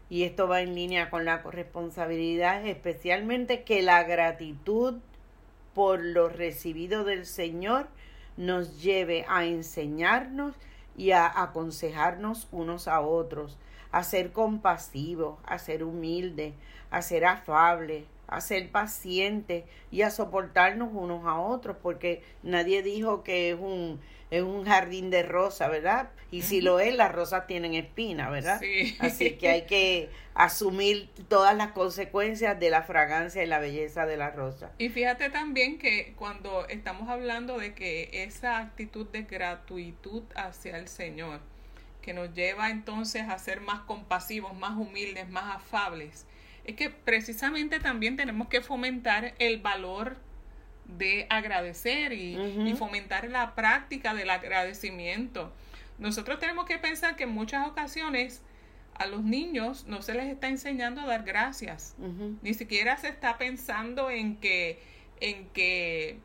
y 0.10 0.24
esto 0.24 0.48
va 0.48 0.62
en 0.62 0.76
línea 0.76 1.10
con 1.10 1.26
la 1.26 1.42
corresponsabilidad, 1.42 2.66
especialmente 2.66 3.64
que 3.64 3.82
la 3.82 4.04
gratitud 4.04 4.96
por 5.74 6.04
lo 6.04 6.30
recibido 6.30 7.04
del 7.04 7.26
Señor 7.26 7.88
nos 8.38 8.82
lleve 8.82 9.26
a 9.28 9.46
enseñarnos 9.46 10.56
y 10.98 11.12
a 11.12 11.42
aconsejarnos 11.42 12.48
unos 12.52 12.88
a 12.88 13.02
otros, 13.02 13.58
a 13.92 14.04
ser 14.04 14.32
compasivos, 14.32 15.40
a 15.46 15.58
ser 15.60 15.84
humildes, 15.84 16.54
a 16.92 17.02
ser 17.02 17.26
afables, 17.26 18.06
a 18.28 18.42
ser 18.42 18.72
pacientes 18.72 19.66
y 19.92 20.02
a 20.02 20.12
soportarnos 20.12 20.90
unos 20.94 21.26
a 21.26 21.40
otros, 21.40 21.78
porque 21.82 22.24
nadie 22.44 22.82
dijo 22.84 23.24
que 23.24 23.52
es 23.52 23.60
un 23.60 24.00
es 24.36 24.44
un 24.44 24.66
jardín 24.66 25.10
de 25.10 25.24
rosa, 25.24 25.68
¿verdad? 25.70 26.10
Y 26.32 26.42
si 26.42 26.60
lo 26.60 26.80
es, 26.80 26.96
las 26.96 27.12
rosas 27.12 27.48
tienen 27.48 27.74
espinas, 27.74 28.30
¿verdad? 28.30 28.62
Así 29.00 29.32
que 29.38 29.50
hay 29.50 29.62
que 29.66 30.10
asumir 30.34 31.10
todas 31.30 31.56
las 31.56 31.72
consecuencias 31.72 32.60
de 32.60 32.70
la 32.70 32.84
fragancia 32.84 33.44
y 33.44 33.48
la 33.48 33.60
belleza 33.60 34.06
de 34.06 34.18
la 34.18 34.32
rosa. 34.32 34.72
Y 34.78 34.90
fíjate 34.90 35.30
también 35.30 35.80
que 35.80 36.14
cuando 36.18 36.68
estamos 36.68 37.10
hablando 37.10 37.58
de 37.58 37.74
que 37.74 38.10
esa 38.12 38.58
actitud 38.58 39.08
de 39.08 39.24
gratuitud 39.24 40.24
hacia 40.36 40.78
el 40.78 40.90
Señor, 40.90 41.40
que 42.02 42.14
nos 42.14 42.34
lleva 42.34 42.70
entonces 42.70 43.24
a 43.30 43.38
ser 43.40 43.62
más 43.62 43.82
compasivos, 43.82 44.54
más 44.54 44.78
humildes, 44.78 45.30
más 45.30 45.56
afables, 45.56 46.26
es 46.66 46.76
que 46.76 46.90
precisamente 46.90 47.80
también 47.80 48.18
tenemos 48.18 48.50
que 48.50 48.62
fomentar 48.62 49.34
el 49.40 49.62
valor 49.62 50.18
de 50.88 51.28
agradecer 51.30 52.14
y, 52.14 52.74
fomentar 52.78 53.30
la 53.30 53.56
práctica 53.56 54.14
del 54.14 54.30
agradecimiento. 54.30 55.52
Nosotros 55.98 56.40
tenemos 56.40 56.66
que 56.66 56.78
pensar 56.78 57.16
que 57.16 57.24
en 57.24 57.30
muchas 57.30 57.68
ocasiones 57.68 58.42
a 58.96 59.06
los 59.08 59.24
niños 59.24 59.86
no 59.88 60.02
se 60.02 60.14
les 60.14 60.28
está 60.28 60.48
enseñando 60.48 61.02
a 61.02 61.06
dar 61.06 61.24
gracias. 61.24 61.96
Ni 62.42 62.54
siquiera 62.54 62.98
se 62.98 63.10
está 63.10 63.38
pensando 63.38 64.10
en 64.10 64.38
que, 64.38 64.80
en 65.20 65.48
que 65.50 66.20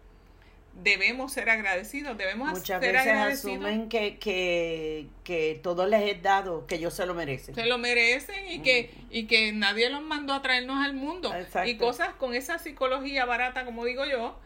debemos 0.75 1.33
ser 1.33 1.51
agradecidos, 1.51 2.17
debemos 2.17 2.51
Muchas 2.51 2.81
veces 2.81 3.07
asumen 3.07 3.89
que, 3.89 4.19
que, 4.19 5.09
que 5.25 5.59
todo 5.63 5.87
les 5.87 6.17
es 6.17 6.23
dado, 6.23 6.67
que 6.67 6.77
ellos 6.77 6.95
se 6.95 7.07
lo 7.07 7.15
merecen. 7.15 7.55
Se 7.55 7.67
lo 7.67 7.79
merecen 7.79 8.51
y, 8.51 8.61
que, 8.61 8.91
y 9.11 9.25
que 9.25 9.53
nadie 9.53 9.91
los 9.91 10.03
mandó 10.03 10.33
a 10.33 10.43
traernos 10.43 10.85
al 10.85 10.95
mundo. 10.95 11.33
Y 11.65 11.77
cosas 11.77 12.15
con 12.15 12.35
esa 12.35 12.59
psicología 12.59 13.25
barata, 13.25 13.65
como 13.65 13.85
digo 13.85 14.05
yo, 14.07 14.39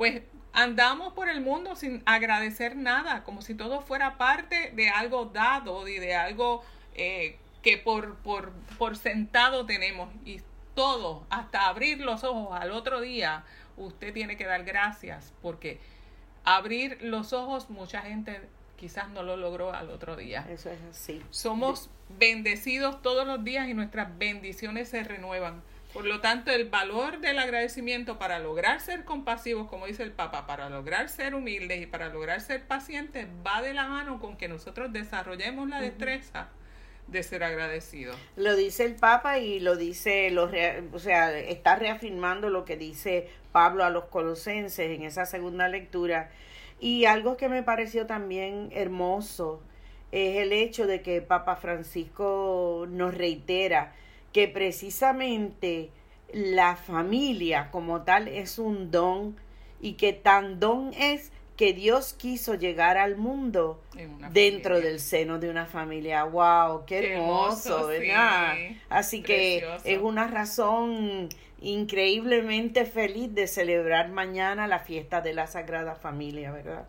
pues 0.00 0.22
andamos 0.54 1.12
por 1.12 1.28
el 1.28 1.42
mundo 1.42 1.76
sin 1.76 2.02
agradecer 2.06 2.74
nada, 2.74 3.22
como 3.22 3.42
si 3.42 3.54
todo 3.54 3.82
fuera 3.82 4.16
parte 4.16 4.72
de 4.74 4.88
algo 4.88 5.26
dado 5.26 5.86
y 5.86 5.98
de 5.98 6.14
algo 6.14 6.64
eh, 6.94 7.36
que 7.60 7.76
por, 7.76 8.16
por, 8.20 8.50
por 8.78 8.96
sentado 8.96 9.66
tenemos. 9.66 10.08
Y 10.24 10.40
todo, 10.74 11.26
hasta 11.28 11.66
abrir 11.68 12.00
los 12.00 12.24
ojos 12.24 12.58
al 12.58 12.70
otro 12.70 13.02
día, 13.02 13.44
usted 13.76 14.14
tiene 14.14 14.38
que 14.38 14.46
dar 14.46 14.64
gracias, 14.64 15.34
porque 15.42 15.78
abrir 16.44 16.96
los 17.02 17.34
ojos, 17.34 17.68
mucha 17.68 18.00
gente 18.00 18.40
quizás 18.76 19.10
no 19.10 19.22
lo 19.22 19.36
logró 19.36 19.74
al 19.74 19.90
otro 19.90 20.16
día. 20.16 20.46
Eso 20.48 20.70
es 20.70 20.80
así. 20.90 21.22
Somos 21.28 21.90
bendecidos 22.18 23.02
todos 23.02 23.26
los 23.26 23.44
días 23.44 23.68
y 23.68 23.74
nuestras 23.74 24.16
bendiciones 24.16 24.88
se 24.88 25.04
renuevan. 25.04 25.62
Por 25.92 26.06
lo 26.06 26.20
tanto, 26.20 26.52
el 26.52 26.68
valor 26.68 27.18
del 27.18 27.38
agradecimiento 27.38 28.16
para 28.16 28.38
lograr 28.38 28.80
ser 28.80 29.04
compasivos, 29.04 29.68
como 29.68 29.86
dice 29.86 30.04
el 30.04 30.12
Papa, 30.12 30.46
para 30.46 30.70
lograr 30.70 31.08
ser 31.08 31.34
humildes 31.34 31.82
y 31.82 31.86
para 31.86 32.08
lograr 32.10 32.40
ser 32.40 32.64
pacientes, 32.64 33.26
va 33.44 33.60
de 33.60 33.74
la 33.74 33.88
mano 33.88 34.20
con 34.20 34.36
que 34.36 34.46
nosotros 34.46 34.92
desarrollemos 34.92 35.68
la 35.68 35.80
destreza 35.80 36.48
de 37.08 37.24
ser 37.24 37.42
agradecidos. 37.42 38.16
Lo 38.36 38.54
dice 38.54 38.84
el 38.84 38.94
Papa 38.94 39.38
y 39.38 39.58
lo 39.58 39.76
dice, 39.76 40.30
lo 40.30 40.48
o 40.92 40.98
sea, 41.00 41.36
está 41.36 41.74
reafirmando 41.74 42.50
lo 42.50 42.64
que 42.64 42.76
dice 42.76 43.28
Pablo 43.50 43.84
a 43.84 43.90
los 43.90 44.04
colosenses 44.04 44.90
en 44.90 45.02
esa 45.02 45.26
segunda 45.26 45.68
lectura. 45.68 46.30
Y 46.78 47.06
algo 47.06 47.36
que 47.36 47.48
me 47.48 47.64
pareció 47.64 48.06
también 48.06 48.70
hermoso 48.72 49.60
es 50.12 50.38
el 50.38 50.52
hecho 50.52 50.86
de 50.86 51.02
que 51.02 51.20
Papa 51.20 51.56
Francisco 51.56 52.86
nos 52.88 53.14
reitera 53.14 53.92
que 54.32 54.48
precisamente 54.48 55.90
la 56.32 56.76
familia 56.76 57.70
como 57.70 58.02
tal 58.02 58.28
es 58.28 58.58
un 58.58 58.90
don 58.90 59.36
y 59.80 59.94
que 59.94 60.12
tan 60.12 60.60
don 60.60 60.92
es 60.94 61.32
que 61.56 61.74
Dios 61.74 62.14
quiso 62.14 62.54
llegar 62.54 62.96
al 62.96 63.16
mundo 63.16 63.82
dentro 64.32 64.80
del 64.80 64.98
seno 64.98 65.38
de 65.38 65.50
una 65.50 65.66
familia. 65.66 66.24
¡Wow! 66.24 66.86
¡Qué, 66.86 67.12
hermoso! 67.12 67.86
¿verdad? 67.86 68.56
Así 68.88 69.22
que 69.22 69.66
es 69.84 69.98
una 70.00 70.26
razón 70.26 71.28
increíblemente 71.60 72.86
feliz 72.86 73.34
de 73.34 73.46
celebrar 73.46 74.08
mañana 74.08 74.66
la 74.66 74.78
fiesta 74.78 75.20
de 75.20 75.34
la 75.34 75.46
Sagrada 75.46 75.94
Familia, 75.96 76.50
¿verdad? 76.50 76.86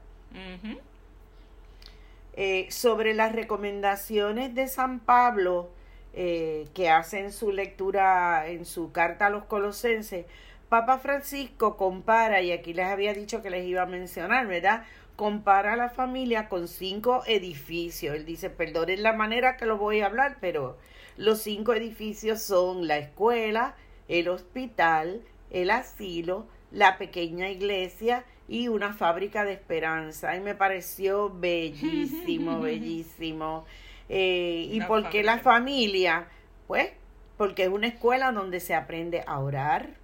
Eh, 2.34 2.68
sobre 2.70 3.14
las 3.14 3.34
recomendaciones 3.34 4.56
de 4.56 4.68
San 4.68 5.02
Pablo, 5.02 5.70
eh, 6.14 6.68
que 6.74 6.90
hacen 6.90 7.32
su 7.32 7.52
lectura 7.52 8.48
en 8.48 8.66
su 8.66 8.92
carta 8.92 9.28
a 9.28 9.30
los 9.30 9.46
colosenses, 9.46 10.26
Papa 10.72 11.00
Francisco 11.00 11.76
compara, 11.76 12.42
y 12.42 12.52
aquí 12.52 12.74
les 12.74 12.86
había 12.86 13.14
dicho 13.14 13.42
que 13.42 13.50
les 13.50 13.66
iba 13.66 13.82
a 13.82 13.86
mencionar, 13.86 14.48
¿verdad? 14.48 14.86
Compara 15.18 15.74
a 15.74 15.76
la 15.76 15.90
familia 15.90 16.48
con 16.48 16.68
cinco 16.70 17.24
edificios. 17.28 18.16
Él 18.16 18.26
dice, 18.26 18.50
perdonen 18.50 19.04
la 19.04 19.12
manera 19.12 19.58
que 19.58 19.66
lo 19.66 19.78
voy 19.78 20.00
a 20.00 20.06
hablar, 20.06 20.38
pero 20.40 20.78
los 21.18 21.42
cinco 21.42 21.74
edificios 21.74 22.42
son 22.42 22.88
la 22.88 22.98
escuela, 22.98 23.76
el 24.08 24.30
hospital, 24.30 25.22
el 25.50 25.72
asilo, 25.72 26.46
la 26.72 26.98
pequeña 26.98 27.50
iglesia 27.50 28.24
y 28.48 28.68
una 28.70 28.94
fábrica 28.94 29.44
de 29.46 29.54
esperanza. 29.54 30.36
Y 30.36 30.40
me 30.40 30.56
pareció 30.56 31.30
bellísimo, 31.30 32.60
bellísimo. 32.62 33.66
Eh, 34.14 34.68
¿Y 34.70 34.82
por 34.82 35.10
qué 35.10 35.24
la 35.24 35.40
familia? 35.40 36.28
Pues 36.68 36.92
porque 37.38 37.64
es 37.64 37.70
una 37.70 37.88
escuela 37.88 38.34
donde 38.34 38.60
se 38.60 38.76
aprende 38.76 39.24
a 39.26 39.40
orar, 39.40 39.96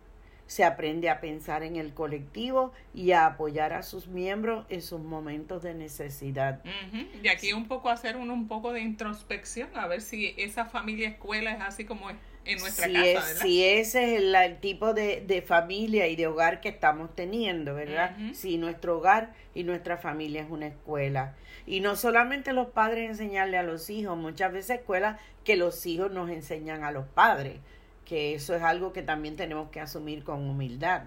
se 0.47 0.63
aprende 0.63 1.09
a 1.09 1.19
pensar 1.19 1.61
en 1.61 1.75
el 1.75 1.93
colectivo 1.93 2.71
y 2.93 3.11
a 3.11 3.25
apoyar 3.25 3.73
a 3.73 3.83
sus 3.83 4.07
miembros 4.07 4.65
en 4.69 4.81
sus 4.81 5.01
momentos 5.01 5.61
de 5.61 5.73
necesidad. 5.73 6.61
Ujú. 6.63 7.05
Y 7.21 7.27
aquí 7.27 7.51
un 7.51 7.67
poco 7.67 7.89
hacer 7.89 8.15
un, 8.15 8.31
un 8.31 8.47
poco 8.47 8.71
de 8.71 8.79
introspección, 8.79 9.69
a 9.75 9.87
ver 9.87 10.01
si 10.01 10.33
esa 10.37 10.65
familia 10.65 11.09
escuela 11.09 11.51
es 11.51 11.61
así 11.61 11.83
como 11.83 12.09
es 12.09 12.15
en 12.47 12.59
nuestra 12.59 12.87
si, 12.87 12.93
casa, 12.93 13.07
es, 13.07 13.13
¿verdad? 13.13 13.41
si 13.41 13.63
ese 13.63 14.15
es 14.15 14.21
el, 14.21 14.35
el 14.35 14.59
tipo 14.59 14.93
de, 14.93 15.21
de 15.21 15.41
familia 15.41 16.07
y 16.07 16.15
de 16.15 16.27
hogar 16.27 16.61
que 16.61 16.69
estamos 16.69 17.13
teniendo, 17.15 17.75
¿verdad? 17.75 18.15
Si 18.33 18.57
nuestro 18.57 18.97
hogar 18.97 19.33
y 19.53 19.63
nuestra 19.63 19.97
familia 19.97 20.41
es 20.41 20.49
una 20.49 20.67
escuela. 20.67 21.35
Y 21.65 21.81
no 21.81 21.95
solamente 21.95 22.53
los 22.53 22.67
padres 22.67 23.09
enseñarle 23.09 23.57
a 23.57 23.63
los 23.63 23.89
hijos, 23.89 24.17
muchas 24.17 24.53
veces 24.53 24.79
escuelas 24.79 25.19
que 25.43 25.57
los 25.57 25.85
hijos 25.85 26.11
nos 26.11 26.29
enseñan 26.29 26.83
a 26.83 26.91
los 26.91 27.05
padres, 27.07 27.57
que 28.05 28.33
eso 28.33 28.55
es 28.55 28.63
algo 28.63 28.93
que 28.93 29.01
también 29.01 29.35
tenemos 29.35 29.69
que 29.69 29.81
asumir 29.81 30.23
con 30.23 30.49
humildad. 30.49 31.03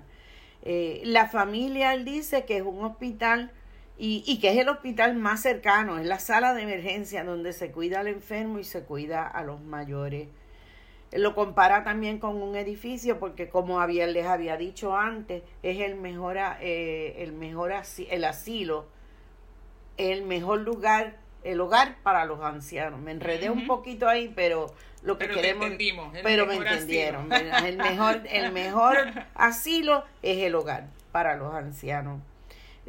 Eh, 0.63 1.01
la 1.05 1.29
familia, 1.29 1.95
él 1.95 2.05
dice 2.05 2.45
que 2.45 2.59
es 2.59 2.63
un 2.63 2.85
hospital 2.85 3.51
y, 3.97 4.23
y 4.27 4.39
que 4.39 4.51
es 4.51 4.59
el 4.59 4.69
hospital 4.69 5.17
más 5.17 5.41
cercano, 5.41 5.99
es 5.99 6.07
la 6.07 6.19
sala 6.19 6.53
de 6.53 6.63
emergencia 6.63 7.25
donde 7.25 7.55
se 7.55 7.71
cuida 7.71 8.01
al 8.01 8.09
enfermo 8.09 8.59
y 8.59 8.65
se 8.65 8.83
cuida 8.83 9.27
a 9.27 9.43
los 9.43 9.63
mayores. 9.63 10.29
Lo 11.13 11.35
compara 11.35 11.83
también 11.83 12.19
con 12.19 12.41
un 12.41 12.55
edificio 12.57 13.19
porque 13.19 13.49
como 13.49 13.81
había, 13.81 14.07
les 14.07 14.27
había 14.27 14.57
dicho 14.57 14.97
antes, 14.97 15.43
es 15.63 15.81
el 15.81 15.97
mejor, 15.97 16.37
eh, 16.61 17.17
el 17.19 17.33
mejor 17.33 17.73
asi- 17.73 18.07
el 18.11 18.25
asilo, 18.25 18.87
el 19.97 20.23
mejor 20.23 20.61
lugar, 20.61 21.17
el 21.43 21.61
hogar 21.61 21.97
para 22.03 22.25
los 22.27 22.41
ancianos. 22.43 23.01
Me 23.01 23.11
enredé 23.11 23.51
un 23.51 23.67
poquito 23.67 24.09
ahí, 24.09 24.33
pero 24.35 24.67
lo 25.03 25.19
que 25.19 25.25
Pero 25.27 25.35
queremos... 25.41 25.65
pero 26.23 26.47
me 26.47 26.55
entendieron. 26.57 27.33
El 27.33 27.77
mejor, 27.77 28.23
el 28.31 28.53
mejor 28.53 28.97
asilo 29.35 30.05
es 30.23 30.39
el 30.39 30.55
hogar 30.55 30.87
para 31.13 31.35
los 31.37 31.53
ancianos. 31.55 32.21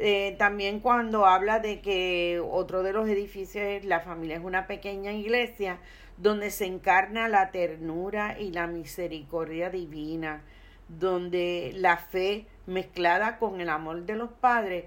Eh, 0.03 0.35
también 0.39 0.79
cuando 0.79 1.27
habla 1.27 1.59
de 1.59 1.79
que 1.79 2.41
otro 2.43 2.81
de 2.81 2.91
los 2.91 3.07
edificios 3.07 3.63
es 3.63 3.85
la 3.85 3.99
familia 3.99 4.37
es 4.37 4.43
una 4.43 4.65
pequeña 4.65 5.13
iglesia 5.13 5.77
donde 6.17 6.49
se 6.49 6.65
encarna 6.65 7.27
la 7.27 7.51
ternura 7.51 8.39
y 8.39 8.51
la 8.51 8.65
misericordia 8.65 9.69
divina, 9.69 10.41
donde 10.87 11.71
la 11.75 11.97
fe 11.97 12.47
mezclada 12.65 13.37
con 13.37 13.61
el 13.61 13.69
amor 13.69 14.07
de 14.07 14.15
los 14.15 14.31
padres 14.31 14.85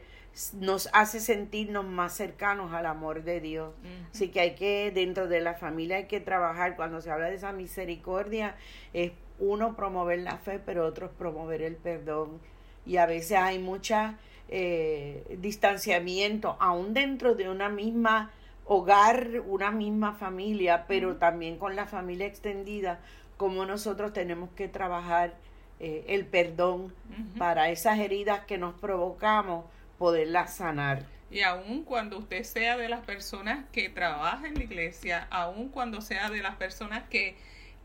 nos 0.54 0.90
hace 0.92 1.20
sentirnos 1.20 1.84
más 1.84 2.16
cercanos 2.16 2.72
al 2.72 2.86
amor 2.86 3.22
de 3.22 3.40
Dios. 3.40 3.72
Así 4.10 4.30
que 4.30 4.40
hay 4.40 4.54
que, 4.56 4.90
dentro 4.92 5.28
de 5.28 5.40
la 5.40 5.54
familia 5.54 5.98
hay 5.98 6.06
que 6.06 6.18
trabajar, 6.18 6.74
cuando 6.74 7.00
se 7.00 7.12
habla 7.12 7.30
de 7.30 7.36
esa 7.36 7.52
misericordia, 7.52 8.56
es 8.92 9.12
uno 9.38 9.76
promover 9.76 10.18
la 10.18 10.38
fe, 10.38 10.58
pero 10.58 10.84
otros 10.84 11.12
promover 11.12 11.62
el 11.62 11.76
perdón. 11.76 12.40
Y 12.84 12.96
a 12.96 13.06
veces 13.06 13.38
hay 13.38 13.60
mucha 13.60 14.18
eh, 14.48 15.36
distanciamiento, 15.40 16.56
aún 16.60 16.94
dentro 16.94 17.34
de 17.34 17.48
una 17.48 17.68
misma 17.68 18.30
hogar, 18.66 19.40
una 19.46 19.70
misma 19.70 20.14
familia, 20.14 20.84
pero 20.86 21.16
también 21.16 21.58
con 21.58 21.76
la 21.76 21.86
familia 21.86 22.26
extendida, 22.26 23.00
como 23.36 23.66
nosotros 23.66 24.12
tenemos 24.12 24.50
que 24.50 24.68
trabajar 24.68 25.34
eh, 25.80 26.04
el 26.08 26.24
perdón 26.24 26.94
para 27.36 27.70
esas 27.70 27.98
heridas 27.98 28.44
que 28.46 28.58
nos 28.58 28.74
provocamos, 28.74 29.66
poderlas 29.98 30.56
sanar. 30.56 31.04
Y 31.30 31.42
aun 31.42 31.82
cuando 31.84 32.18
usted 32.18 32.44
sea 32.44 32.76
de 32.76 32.88
las 32.88 33.04
personas 33.04 33.64
que 33.72 33.88
trabaja 33.88 34.46
en 34.46 34.54
la 34.54 34.64
iglesia, 34.64 35.26
aun 35.30 35.68
cuando 35.68 36.00
sea 36.00 36.30
de 36.30 36.42
las 36.42 36.54
personas 36.56 37.02
que 37.10 37.36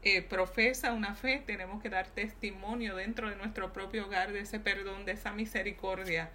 eh, 0.04 0.22
profesa 0.22 0.94
una 0.94 1.16
fe, 1.16 1.44
tenemos 1.46 1.82
que 1.82 1.90
dar 1.90 2.08
testimonio 2.08 2.96
dentro 2.96 3.30
de 3.30 3.36
nuestro 3.36 3.74
propio 3.74 4.06
hogar 4.06 4.32
de 4.32 4.42
ese 4.42 4.60
perdón, 4.60 5.06
de 5.06 5.14
esa 5.14 5.34
misericordia, 5.34 6.30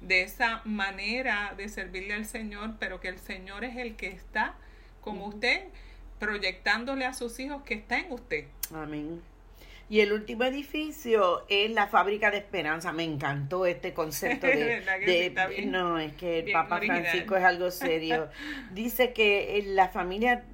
de 0.00 0.22
esa 0.22 0.62
manera 0.64 1.54
de 1.56 1.68
servirle 1.68 2.14
al 2.14 2.24
Señor, 2.26 2.74
pero 2.78 3.00
que 3.00 3.08
el 3.08 3.18
Señor 3.18 3.64
es 3.64 3.76
el 3.76 3.96
que 3.96 4.08
está 4.08 4.54
con 5.00 5.20
usted, 5.20 5.64
proyectándole 6.18 7.04
a 7.04 7.14
sus 7.14 7.38
hijos 7.40 7.62
que 7.62 7.74
está 7.74 7.98
en 7.98 8.12
usted. 8.12 8.44
Amén. 8.74 9.20
Y 9.90 10.00
el 10.00 10.12
último 10.12 10.44
edificio 10.44 11.46
es 11.48 11.70
la 11.70 11.86
fábrica 11.86 12.30
de 12.30 12.38
esperanza. 12.38 12.92
Me 12.92 13.04
encantó 13.04 13.64
este 13.64 13.94
concepto 13.94 14.46
de... 14.46 15.64
No, 15.66 15.98
es 15.98 16.12
que 16.12 16.40
el 16.40 16.52
Papa 16.52 16.76
original. 16.76 17.02
Francisco 17.04 17.36
es 17.36 17.44
algo 17.44 17.70
serio. 17.70 18.28
Dice 18.72 19.12
que 19.14 19.58
eh, 19.58 19.62
la 19.64 19.88
familia 19.88 20.44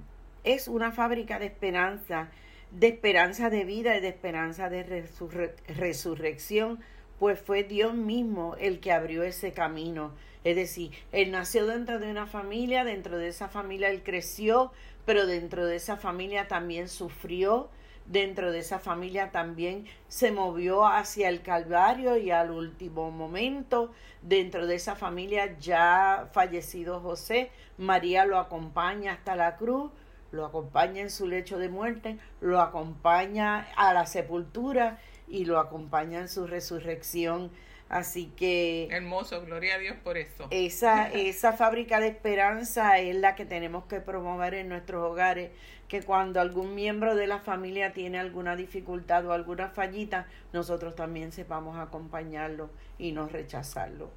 es 0.45 0.69
una 0.69 0.93
fábrica 0.93 1.41
de 1.41 1.47
esperanza, 1.47 2.29
de 2.71 2.89
esperanza 2.89 3.51
de 3.51 3.65
vida 3.65 3.97
y 3.97 4.01
de 4.01 4.09
esperanza 4.09 4.69
de 4.71 4.87
resurre- 4.87 5.55
resurrección, 5.67 6.79
pues 7.19 7.41
fue 7.41 7.63
Dios 7.63 7.95
mismo 7.95 8.57
el 8.59 8.81
que 8.81 8.93
abrió 8.93 9.23
ese 9.23 9.53
camino. 9.53 10.13
Es 10.45 10.57
decir, 10.57 10.91
él 11.13 11.31
nació 11.31 11.67
dentro 11.67 11.99
de 11.99 12.11
una 12.11 12.27
familia, 12.27 12.85
dentro 12.85 13.17
de 13.17 13.29
esa 13.29 13.49
familia 13.49 13.89
él 13.89 14.03
creció, 14.03 14.73
pero 15.05 15.27
dentro 15.27 15.67
de 15.67 15.77
esa 15.77 15.97
familia 15.97 16.49
también 16.49 16.89
sufrió, 16.89 17.71
dentro 18.07 18.53
de 18.53 18.59
esa 18.59 18.79
familia 18.79 19.31
también 19.31 19.87
se 20.09 20.33
movió 20.33 20.87
hacia 20.87 21.29
el 21.29 21.43
Calvario 21.43 22.17
y 22.19 22.31
al 22.31 22.51
último 22.51 23.11
momento, 23.11 23.93
dentro 24.23 24.67
de 24.67 24.75
esa 24.75 24.97
familia 24.97 25.59
ya 25.59 26.29
fallecido 26.33 27.01
José, 27.01 27.51
María 27.79 28.27
lo 28.27 28.39
acompaña 28.39 29.13
hasta 29.13 29.37
la 29.37 29.57
cruz, 29.57 29.91
lo 30.31 30.45
acompaña 30.45 31.01
en 31.01 31.11
su 31.11 31.27
lecho 31.27 31.59
de 31.59 31.69
muerte, 31.69 32.19
lo 32.41 32.61
acompaña 32.61 33.69
a 33.77 33.95
la 33.95 34.05
sepultura 34.05 34.99
y 35.29 35.45
lo 35.45 35.59
acompaña 35.59 36.21
en 36.21 36.29
su 36.29 36.47
resurrección. 36.47 37.51
Así 37.89 38.33
que 38.37 38.89
Hermoso, 38.91 39.45
gloria 39.45 39.75
a 39.75 39.79
Dios 39.79 39.97
por 40.03 40.17
eso. 40.17 40.49
esa, 40.51 41.09
esa 41.13 41.53
fábrica 41.53 42.01
de 42.01 42.09
esperanza 42.09 42.99
es 42.99 43.15
la 43.17 43.35
que 43.35 43.45
tenemos 43.45 43.85
que 43.85 44.01
promover 44.01 44.55
en 44.55 44.69
nuestros 44.69 45.03
hogares, 45.03 45.51
que 45.89 46.03
cuando 46.03 46.41
algún 46.41 46.75
miembro 46.75 47.15
de 47.15 47.27
la 47.27 47.41
familia 47.41 47.93
tiene 47.93 48.19
alguna 48.19 48.57
dificultad 48.57 49.27
o 49.27 49.33
alguna 49.33 49.69
fallita, 49.69 50.27
nosotros 50.53 50.97
también 50.97 51.31
sepamos 51.31 51.79
acompañarlo 51.79 52.71
y 52.99 53.13
no 53.13 53.29
rechazarlo. 53.29 54.11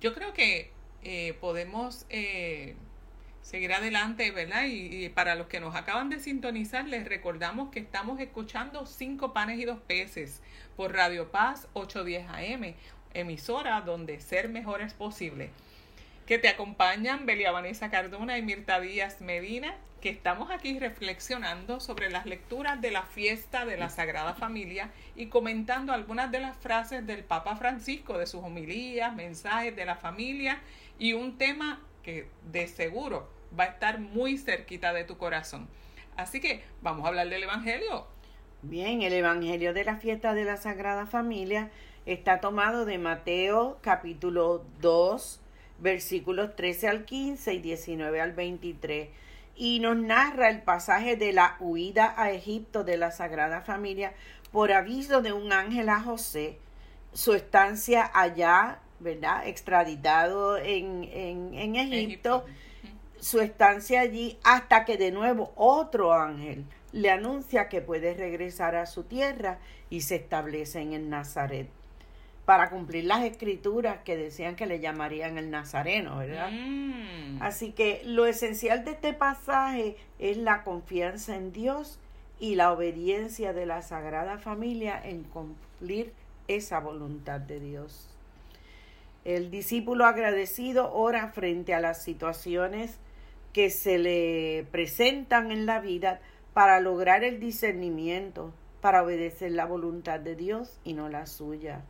Yo 0.00 0.12
creo 0.12 0.32
que 0.32 0.72
eh, 1.04 1.34
podemos 1.40 2.04
eh, 2.10 2.74
seguir 3.42 3.72
adelante, 3.72 4.30
¿verdad? 4.30 4.64
Y, 4.64 5.04
y 5.04 5.08
para 5.08 5.34
los 5.34 5.46
que 5.48 5.60
nos 5.60 5.74
acaban 5.74 6.08
de 6.08 6.20
sintonizar, 6.20 6.88
les 6.88 7.04
recordamos 7.04 7.70
que 7.70 7.80
estamos 7.80 8.18
escuchando 8.20 8.86
Cinco 8.86 9.32
Panes 9.32 9.58
y 9.58 9.64
Dos 9.64 9.80
Peces 9.86 10.40
por 10.76 10.92
Radio 10.92 11.30
Paz 11.30 11.68
810 11.74 12.28
AM, 12.28 12.74
emisora 13.14 13.80
donde 13.82 14.20
ser 14.20 14.48
mejor 14.48 14.80
es 14.80 14.94
posible. 14.94 15.50
Que 16.26 16.38
te 16.38 16.48
acompañan 16.48 17.26
Belia 17.26 17.50
Vanessa 17.52 17.90
Cardona 17.90 18.38
y 18.38 18.42
Mirta 18.42 18.80
Díaz 18.80 19.20
Medina, 19.20 19.74
que 20.00 20.08
estamos 20.08 20.50
aquí 20.50 20.78
reflexionando 20.78 21.78
sobre 21.78 22.10
las 22.10 22.26
lecturas 22.26 22.80
de 22.80 22.90
la 22.90 23.02
fiesta 23.02 23.64
de 23.64 23.76
la 23.76 23.88
Sagrada 23.88 24.34
Familia 24.34 24.90
y 25.14 25.26
comentando 25.26 25.92
algunas 25.92 26.30
de 26.32 26.40
las 26.40 26.56
frases 26.56 27.06
del 27.06 27.22
Papa 27.22 27.56
Francisco, 27.56 28.18
de 28.18 28.26
sus 28.26 28.42
homilías, 28.42 29.14
mensajes 29.14 29.76
de 29.76 29.84
la 29.84 29.94
familia 29.96 30.60
y 30.98 31.12
un 31.12 31.38
tema 31.38 31.80
que 32.02 32.28
de 32.50 32.66
seguro 32.68 33.28
va 33.58 33.64
a 33.64 33.68
estar 33.68 33.98
muy 33.98 34.38
cerquita 34.38 34.92
de 34.92 35.04
tu 35.04 35.18
corazón. 35.18 35.68
Así 36.16 36.40
que 36.40 36.62
vamos 36.80 37.04
a 37.04 37.08
hablar 37.08 37.28
del 37.28 37.42
Evangelio. 37.42 38.06
Bien, 38.62 39.02
el 39.02 39.12
Evangelio 39.12 39.74
de 39.74 39.84
la 39.84 39.96
fiesta 39.96 40.34
de 40.34 40.44
la 40.44 40.56
Sagrada 40.56 41.06
Familia 41.06 41.70
está 42.06 42.40
tomado 42.40 42.84
de 42.84 42.98
Mateo 42.98 43.78
capítulo 43.80 44.64
2, 44.80 45.40
versículos 45.78 46.54
13 46.56 46.88
al 46.88 47.04
15 47.04 47.54
y 47.54 47.58
19 47.58 48.20
al 48.20 48.32
23 48.32 49.08
y 49.56 49.80
nos 49.80 49.96
narra 49.96 50.48
el 50.48 50.62
pasaje 50.62 51.16
de 51.16 51.32
la 51.32 51.56
huida 51.60 52.14
a 52.16 52.30
Egipto 52.30 52.84
de 52.84 52.96
la 52.96 53.10
Sagrada 53.10 53.60
Familia 53.60 54.14
por 54.50 54.72
aviso 54.72 55.22
de 55.22 55.32
un 55.32 55.52
ángel 55.52 55.88
a 55.88 56.00
José, 56.00 56.58
su 57.12 57.34
estancia 57.34 58.10
allá, 58.14 58.80
¿verdad? 59.02 59.46
Extraditado 59.46 60.56
en, 60.56 61.04
en, 61.04 61.54
en 61.54 61.76
Egipto, 61.76 62.44
su 63.20 63.40
estancia 63.40 64.00
allí 64.00 64.38
hasta 64.44 64.84
que 64.84 64.96
de 64.96 65.12
nuevo 65.12 65.52
otro 65.56 66.12
ángel 66.12 66.64
le 66.92 67.10
anuncia 67.10 67.68
que 67.68 67.80
puede 67.80 68.14
regresar 68.14 68.74
a 68.76 68.86
su 68.86 69.04
tierra 69.04 69.58
y 69.90 70.02
se 70.02 70.16
establece 70.16 70.80
en 70.80 70.92
el 70.92 71.08
Nazaret 71.08 71.68
para 72.44 72.70
cumplir 72.70 73.04
las 73.04 73.22
escrituras 73.24 73.98
que 74.04 74.16
decían 74.16 74.56
que 74.56 74.66
le 74.66 74.80
llamarían 74.80 75.38
el 75.38 75.50
Nazareno, 75.50 76.18
¿verdad? 76.18 76.50
Mm. 76.50 77.40
Así 77.40 77.72
que 77.72 78.02
lo 78.04 78.26
esencial 78.26 78.84
de 78.84 78.92
este 78.92 79.12
pasaje 79.12 79.96
es 80.18 80.36
la 80.36 80.64
confianza 80.64 81.36
en 81.36 81.52
Dios 81.52 81.98
y 82.40 82.56
la 82.56 82.72
obediencia 82.72 83.52
de 83.52 83.66
la 83.66 83.82
Sagrada 83.82 84.38
Familia 84.38 85.00
en 85.02 85.22
cumplir 85.22 86.12
esa 86.48 86.80
voluntad 86.80 87.40
de 87.40 87.60
Dios. 87.60 88.11
El 89.24 89.50
discípulo 89.50 90.04
agradecido 90.04 90.92
ora 90.92 91.28
frente 91.28 91.74
a 91.74 91.80
las 91.80 92.02
situaciones 92.02 92.98
que 93.52 93.70
se 93.70 93.98
le 93.98 94.66
presentan 94.72 95.52
en 95.52 95.66
la 95.66 95.80
vida 95.80 96.20
para 96.54 96.80
lograr 96.80 97.22
el 97.22 97.38
discernimiento, 97.38 98.52
para 98.80 99.02
obedecer 99.02 99.52
la 99.52 99.64
voluntad 99.64 100.18
de 100.18 100.34
Dios 100.34 100.80
y 100.82 100.94
no 100.94 101.08
la 101.08 101.26
suya. 101.26 101.82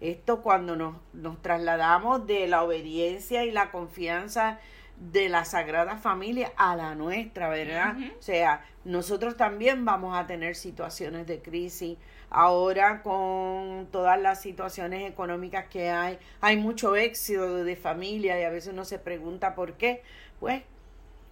Esto 0.00 0.42
cuando 0.42 0.76
nos, 0.76 0.94
nos 1.12 1.42
trasladamos 1.42 2.26
de 2.26 2.46
la 2.46 2.62
obediencia 2.62 3.44
y 3.44 3.50
la 3.50 3.72
confianza 3.72 4.60
de 5.00 5.28
la 5.28 5.44
Sagrada 5.44 5.96
Familia 5.96 6.52
a 6.56 6.74
la 6.76 6.94
nuestra, 6.94 7.48
¿verdad? 7.48 7.96
O 8.18 8.22
sea, 8.22 8.64
nosotros 8.84 9.36
también 9.36 9.84
vamos 9.84 10.16
a 10.16 10.26
tener 10.26 10.56
situaciones 10.56 11.26
de 11.26 11.40
crisis. 11.40 11.96
Ahora 12.30 13.02
con 13.02 13.88
todas 13.90 14.20
las 14.20 14.42
situaciones 14.42 15.08
económicas 15.10 15.66
que 15.68 15.90
hay, 15.90 16.18
hay 16.40 16.56
mucho 16.56 16.94
éxito 16.96 17.64
de 17.64 17.76
familia 17.76 18.38
y 18.38 18.44
a 18.44 18.50
veces 18.50 18.72
uno 18.72 18.84
se 18.84 18.98
pregunta 18.98 19.54
por 19.54 19.74
qué. 19.74 20.02
Pues 20.40 20.62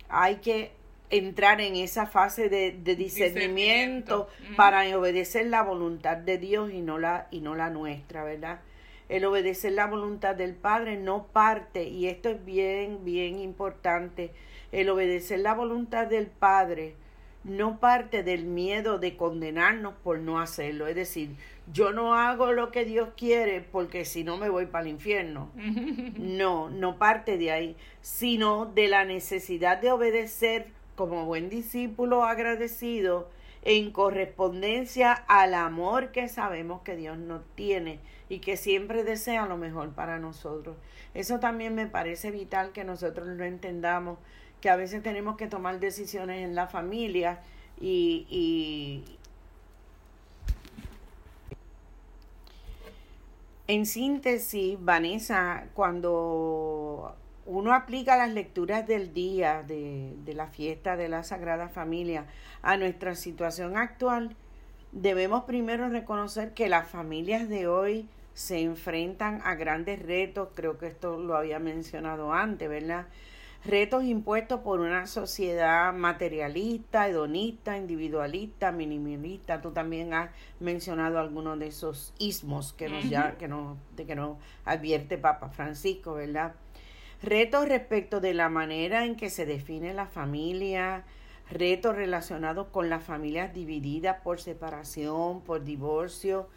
hay 0.08 0.36
que 0.36 0.72
entrar 1.10 1.60
en 1.60 1.76
esa 1.76 2.06
fase 2.06 2.48
de, 2.48 2.72
discernimiento, 2.96 4.28
para 4.56 4.82
obedecer 4.96 5.46
la 5.46 5.62
voluntad 5.62 6.16
de 6.16 6.38
Dios 6.38 6.72
y 6.72 6.80
no 6.80 6.98
la 6.98 7.28
y 7.30 7.40
no 7.40 7.54
la 7.54 7.70
nuestra, 7.70 8.24
¿verdad? 8.24 8.60
El 9.08 9.24
obedecer 9.24 9.72
la 9.72 9.86
voluntad 9.86 10.34
del 10.34 10.54
Padre 10.54 10.96
no 10.96 11.26
parte 11.28 11.84
y 11.84 12.08
esto 12.08 12.28
es 12.28 12.44
bien 12.44 13.04
bien 13.04 13.38
importante. 13.38 14.32
El 14.72 14.88
obedecer 14.90 15.40
la 15.40 15.54
voluntad 15.54 16.06
del 16.06 16.26
Padre 16.26 16.94
no 17.46 17.78
parte 17.78 18.22
del 18.22 18.44
miedo 18.44 18.98
de 18.98 19.16
condenarnos 19.16 19.94
por 20.02 20.18
no 20.18 20.40
hacerlo, 20.40 20.88
es 20.88 20.96
decir, 20.96 21.30
yo 21.72 21.92
no 21.92 22.14
hago 22.14 22.52
lo 22.52 22.72
que 22.72 22.84
Dios 22.84 23.10
quiere 23.16 23.60
porque 23.60 24.04
si 24.04 24.24
no 24.24 24.36
me 24.36 24.48
voy 24.48 24.66
para 24.66 24.84
el 24.84 24.90
infierno. 24.90 25.50
No, 26.16 26.70
no 26.70 26.98
parte 26.98 27.38
de 27.38 27.50
ahí, 27.52 27.76
sino 28.00 28.66
de 28.66 28.88
la 28.88 29.04
necesidad 29.04 29.80
de 29.80 29.90
obedecer 29.90 30.66
como 30.96 31.24
buen 31.24 31.48
discípulo 31.48 32.24
agradecido 32.24 33.28
en 33.68 33.90
correspondencia 33.90 35.12
al 35.12 35.52
amor 35.52 36.12
que 36.12 36.28
sabemos 36.28 36.82
que 36.82 36.94
Dios 36.94 37.18
nos 37.18 37.42
tiene 37.56 37.98
y 38.28 38.38
que 38.38 38.56
siempre 38.56 39.02
desea 39.02 39.44
lo 39.46 39.56
mejor 39.56 39.90
para 39.92 40.20
nosotros. 40.20 40.76
Eso 41.14 41.40
también 41.40 41.74
me 41.74 41.88
parece 41.88 42.30
vital 42.30 42.70
que 42.70 42.84
nosotros 42.84 43.26
lo 43.26 43.44
entendamos, 43.44 44.20
que 44.60 44.70
a 44.70 44.76
veces 44.76 45.02
tenemos 45.02 45.36
que 45.36 45.48
tomar 45.48 45.80
decisiones 45.80 46.44
en 46.44 46.54
la 46.54 46.68
familia 46.68 47.40
y, 47.80 48.28
y 48.30 49.18
en 53.66 53.84
síntesis, 53.84 54.78
Vanessa, 54.80 55.66
cuando 55.74 57.16
uno 57.46 57.72
aplica 57.72 58.16
las 58.16 58.32
lecturas 58.32 58.86
del 58.86 59.14
día 59.14 59.62
de, 59.62 60.14
de, 60.24 60.34
la 60.34 60.48
fiesta 60.48 60.96
de 60.96 61.08
la 61.08 61.22
Sagrada 61.22 61.68
Familia 61.68 62.26
a 62.62 62.76
nuestra 62.76 63.14
situación 63.14 63.76
actual, 63.76 64.36
debemos 64.92 65.44
primero 65.44 65.88
reconocer 65.88 66.54
que 66.54 66.68
las 66.68 66.88
familias 66.88 67.48
de 67.48 67.68
hoy 67.68 68.08
se 68.36 68.60
enfrentan 68.60 69.40
a 69.44 69.54
grandes 69.54 70.02
retos, 70.02 70.50
creo 70.54 70.76
que 70.76 70.88
esto 70.88 71.18
lo 71.18 71.36
había 71.36 71.58
mencionado 71.58 72.34
antes, 72.34 72.68
¿verdad? 72.68 73.06
Retos 73.64 74.04
impuestos 74.04 74.60
por 74.60 74.80
una 74.80 75.06
sociedad 75.06 75.92
materialista, 75.94 77.08
hedonista, 77.08 77.78
individualista, 77.78 78.72
minimalista. 78.72 79.60
Tú 79.62 79.72
también 79.72 80.12
has 80.12 80.30
mencionado 80.60 81.18
algunos 81.18 81.58
de 81.58 81.68
esos 81.68 82.12
ismos 82.18 82.74
que 82.74 82.88
nos, 82.88 83.08
ya, 83.08 83.38
que 83.38 83.48
nos, 83.48 83.78
de 83.96 84.04
que 84.04 84.14
nos 84.14 84.36
advierte 84.64 85.18
Papa 85.18 85.48
Francisco, 85.48 86.14
¿verdad? 86.14 86.54
Retos 87.22 87.68
respecto 87.68 88.20
de 88.20 88.34
la 88.34 88.48
manera 88.48 89.04
en 89.04 89.16
que 89.16 89.30
se 89.30 89.46
define 89.46 89.94
la 89.94 90.06
familia, 90.06 91.04
retos 91.50 91.94
relacionados 91.94 92.68
con 92.68 92.88
las 92.88 93.04
familias 93.04 93.54
divididas 93.54 94.18
por 94.22 94.40
separación, 94.40 95.40
por 95.42 95.64
divorcio, 95.64 96.48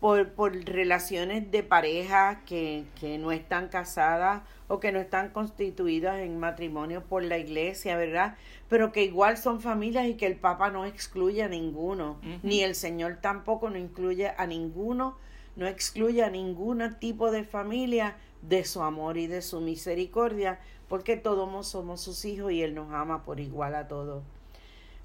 por, 0.00 0.30
por 0.30 0.52
relaciones 0.64 1.50
de 1.50 1.62
pareja 1.62 2.40
que, 2.46 2.84
que, 2.98 3.18
no 3.18 3.32
están 3.32 3.68
casadas 3.68 4.42
o 4.66 4.80
que 4.80 4.92
no 4.92 4.98
están 4.98 5.28
constituidas 5.28 6.20
en 6.20 6.38
matrimonio 6.38 7.04
por 7.04 7.22
la 7.22 7.36
iglesia, 7.36 7.96
¿verdad? 7.96 8.36
Pero 8.68 8.92
que 8.92 9.04
igual 9.04 9.36
son 9.36 9.60
familias 9.60 10.06
y 10.06 10.14
que 10.14 10.26
el 10.26 10.36
Papa 10.36 10.70
no 10.70 10.86
excluye 10.86 11.42
a 11.42 11.48
ninguno, 11.48 12.18
ni 12.42 12.62
el 12.62 12.74
Señor 12.74 13.18
tampoco 13.20 13.68
no 13.68 13.76
incluye 13.76 14.32
a 14.38 14.46
ninguno, 14.46 15.18
no 15.56 15.66
excluye 15.66 16.24
a 16.24 16.30
ningún 16.30 16.96
tipo 16.98 17.30
de 17.30 17.44
familia 17.44 18.16
de 18.42 18.64
su 18.64 18.82
amor 18.82 19.18
y 19.18 19.26
de 19.26 19.42
su 19.42 19.60
misericordia, 19.60 20.60
porque 20.88 21.16
todos 21.16 21.66
somos 21.66 22.00
sus 22.00 22.24
hijos 22.24 22.52
y 22.52 22.62
Él 22.62 22.74
nos 22.74 22.92
ama 22.92 23.24
por 23.24 23.40
igual 23.40 23.74
a 23.74 23.88
todos. 23.88 24.22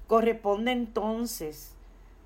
Corresponde 0.06 0.72
entonces, 0.72 1.74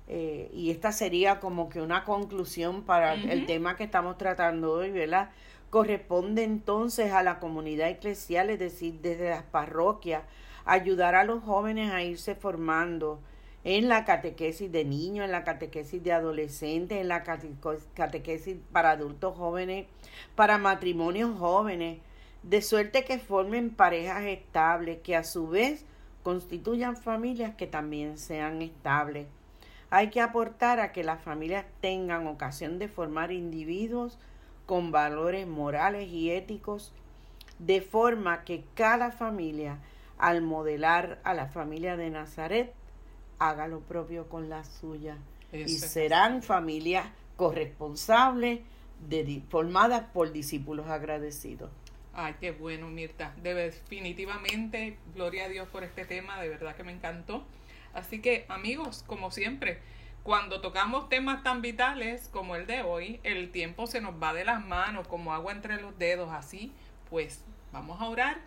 eh, 0.07 0.49
y 0.53 0.71
esta 0.71 0.91
sería 0.91 1.39
como 1.39 1.69
que 1.69 1.81
una 1.81 2.03
conclusión 2.03 2.83
para 2.83 3.13
el 3.13 3.45
tema 3.45 3.75
que 3.75 3.83
estamos 3.83 4.17
tratando 4.17 4.73
hoy, 4.73 4.91
¿verdad? 4.91 5.29
Corresponde 5.69 6.43
entonces 6.43 7.11
a 7.11 7.23
la 7.23 7.39
comunidad 7.39 7.89
eclesial, 7.89 8.49
es 8.49 8.59
decir, 8.59 8.99
desde 9.01 9.29
las 9.29 9.43
parroquias, 9.43 10.23
ayudar 10.65 11.15
a 11.15 11.23
los 11.23 11.43
jóvenes 11.43 11.91
a 11.91 12.03
irse 12.03 12.35
formando, 12.35 13.19
en 13.63 13.89
la 13.89 14.05
catequesis 14.05 14.71
de 14.71 14.85
niños, 14.85 15.25
en 15.25 15.31
la 15.31 15.43
catequesis 15.43 16.03
de 16.03 16.11
adolescentes, 16.11 16.99
en 16.99 17.07
la 17.07 17.23
catequesis 17.23 18.57
para 18.71 18.91
adultos 18.91 19.37
jóvenes, 19.37 19.85
para 20.35 20.57
matrimonios 20.57 21.37
jóvenes, 21.37 21.99
de 22.43 22.61
suerte 22.61 23.05
que 23.05 23.19
formen 23.19 23.69
parejas 23.69 24.23
estables, 24.23 24.99
que 25.03 25.15
a 25.15 25.23
su 25.23 25.47
vez 25.47 25.85
constituyan 26.23 26.95
familias 26.95 27.55
que 27.55 27.67
también 27.67 28.17
sean 28.17 28.61
estables. 28.61 29.27
Hay 29.89 30.09
que 30.09 30.21
aportar 30.21 30.79
a 30.79 30.91
que 30.91 31.03
las 31.03 31.21
familias 31.21 31.65
tengan 31.81 32.27
ocasión 32.27 32.79
de 32.79 32.87
formar 32.87 33.31
individuos 33.31 34.17
con 34.65 34.91
valores 34.91 35.47
morales 35.47 36.09
y 36.09 36.31
éticos, 36.31 36.93
de 37.59 37.81
forma 37.81 38.43
que 38.43 38.63
cada 38.73 39.11
familia, 39.11 39.79
al 40.17 40.41
modelar 40.41 41.19
a 41.23 41.33
la 41.33 41.47
familia 41.47 41.97
de 41.97 42.09
Nazaret, 42.09 42.73
haga 43.37 43.67
lo 43.67 43.81
propio 43.81 44.29
con 44.29 44.49
la 44.49 44.63
suya. 44.63 45.17
y 45.51 45.67
serán 45.67 46.41
familias 46.43 47.05
corresponsables, 47.35 48.61
de, 49.07 49.41
formadas 49.49 50.03
por 50.13 50.31
discípulos 50.31 50.87
agradecidos. 50.87 51.69
Ay, 52.13 52.35
qué 52.39 52.51
bueno, 52.51 52.89
Mirta. 52.89 53.33
Definitivamente, 53.41 54.97
gloria 55.15 55.45
a 55.45 55.49
Dios 55.49 55.67
por 55.69 55.83
este 55.83 56.05
tema, 56.05 56.41
de 56.41 56.49
verdad 56.49 56.75
que 56.75 56.83
me 56.83 56.91
encantó. 56.91 57.43
Así 57.93 58.21
que, 58.21 58.45
amigos, 58.49 59.03
como 59.07 59.31
siempre, 59.31 59.79
cuando 60.23 60.61
tocamos 60.61 61.09
temas 61.09 61.43
tan 61.43 61.61
vitales 61.61 62.27
como 62.29 62.55
el 62.55 62.67
de 62.67 62.81
hoy, 62.81 63.19
el 63.23 63.51
tiempo 63.51 63.87
se 63.87 64.01
nos 64.01 64.21
va 64.21 64.33
de 64.33 64.45
las 64.45 64.65
manos 64.65 65.07
como 65.07 65.33
agua 65.33 65.51
entre 65.51 65.81
los 65.81 65.97
dedos, 65.97 66.31
así, 66.31 66.71
pues 67.09 67.43
vamos 67.71 68.01
a 68.01 68.05
orar 68.05 68.39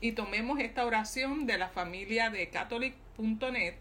y 0.00 0.12
tomemos 0.12 0.60
esta 0.60 0.84
oración 0.84 1.46
de 1.46 1.58
la 1.58 1.68
familia 1.68 2.30
de 2.30 2.48
catholic.net 2.50 3.74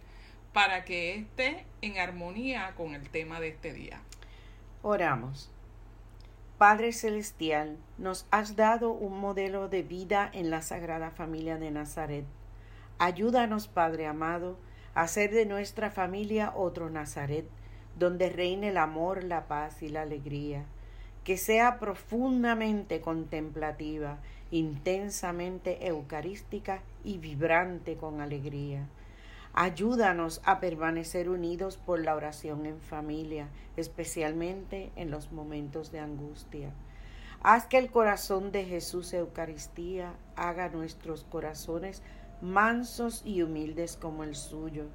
para 0.53 0.85
que 0.85 1.15
esté 1.15 1.65
en 1.81 1.97
armonía 1.97 2.73
con 2.75 2.95
el 2.95 3.09
tema 3.09 3.39
de 3.39 3.49
este 3.49 3.73
día. 3.73 4.01
Oramos. 4.81 5.51
Padre 6.57 6.93
Celestial, 6.93 7.75
nos 7.97 8.25
has 8.31 8.55
dado 8.55 8.93
un 8.93 9.19
modelo 9.19 9.67
de 9.67 9.83
vida 9.83 10.29
en 10.31 10.49
la 10.49 10.61
Sagrada 10.61 11.11
Familia 11.11 11.57
de 11.57 11.69
Nazaret. 11.69 12.23
Ayúdanos, 12.97 13.67
Padre 13.67 14.07
amado, 14.07 14.55
a 14.93 15.01
hacer 15.01 15.31
de 15.31 15.45
nuestra 15.45 15.91
familia 15.91 16.53
otro 16.55 16.89
Nazaret, 16.89 17.45
donde 17.99 18.29
reine 18.29 18.69
el 18.69 18.77
amor, 18.77 19.25
la 19.25 19.49
paz 19.49 19.83
y 19.83 19.89
la 19.89 20.03
alegría, 20.03 20.63
que 21.25 21.35
sea 21.35 21.77
profundamente 21.77 23.01
contemplativa, 23.01 24.19
intensamente 24.49 25.87
eucarística 25.87 26.79
y 27.03 27.17
vibrante 27.17 27.97
con 27.97 28.21
alegría 28.21 28.87
Ayúdanos 29.57 30.41
a 30.43 30.59
permanecer 30.59 31.29
unidos 31.29 31.77
por 31.77 32.03
la 32.03 32.13
oración 32.13 32.65
en 32.65 32.81
familia, 32.81 33.47
especialmente 33.77 34.91
en 34.97 35.11
los 35.11 35.31
momentos 35.31 35.93
de 35.93 36.01
angustia. 36.01 36.73
Haz 37.41 37.65
que 37.65 37.77
el 37.77 37.89
corazón 37.89 38.51
de 38.51 38.65
Jesús 38.65 39.13
Eucaristía 39.13 40.13
haga 40.35 40.67
nuestros 40.67 41.23
corazones 41.23 42.03
mansos 42.41 43.21
y 43.23 43.43
humildes 43.43 43.95
como 43.95 44.25
el 44.25 44.35
suyo, 44.35 44.87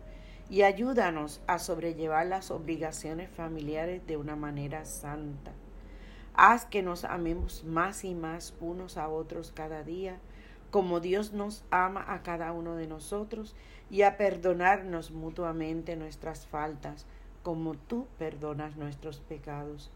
y 0.50 0.60
ayúdanos 0.60 1.40
a 1.46 1.58
sobrellevar 1.58 2.26
las 2.26 2.50
obligaciones 2.50 3.30
familiares 3.30 4.06
de 4.06 4.18
una 4.18 4.36
manera 4.36 4.84
santa. 4.84 5.52
Haz 6.34 6.66
que 6.66 6.82
nos 6.82 7.04
amemos 7.04 7.64
más 7.64 8.04
y 8.04 8.14
más 8.14 8.52
unos 8.60 8.98
a 8.98 9.08
otros 9.08 9.52
cada 9.52 9.84
día, 9.84 10.20
como 10.70 11.00
Dios 11.00 11.32
nos 11.32 11.64
ama 11.70 12.04
a 12.08 12.22
cada 12.22 12.52
uno 12.52 12.76
de 12.76 12.86
nosotros 12.86 13.54
y 13.90 14.02
a 14.02 14.16
perdonarnos 14.16 15.10
mutuamente 15.10 15.96
nuestras 15.96 16.46
faltas, 16.46 17.06
como 17.42 17.74
tú 17.74 18.06
perdonas 18.18 18.76
nuestros 18.76 19.20
pecados. 19.20 19.90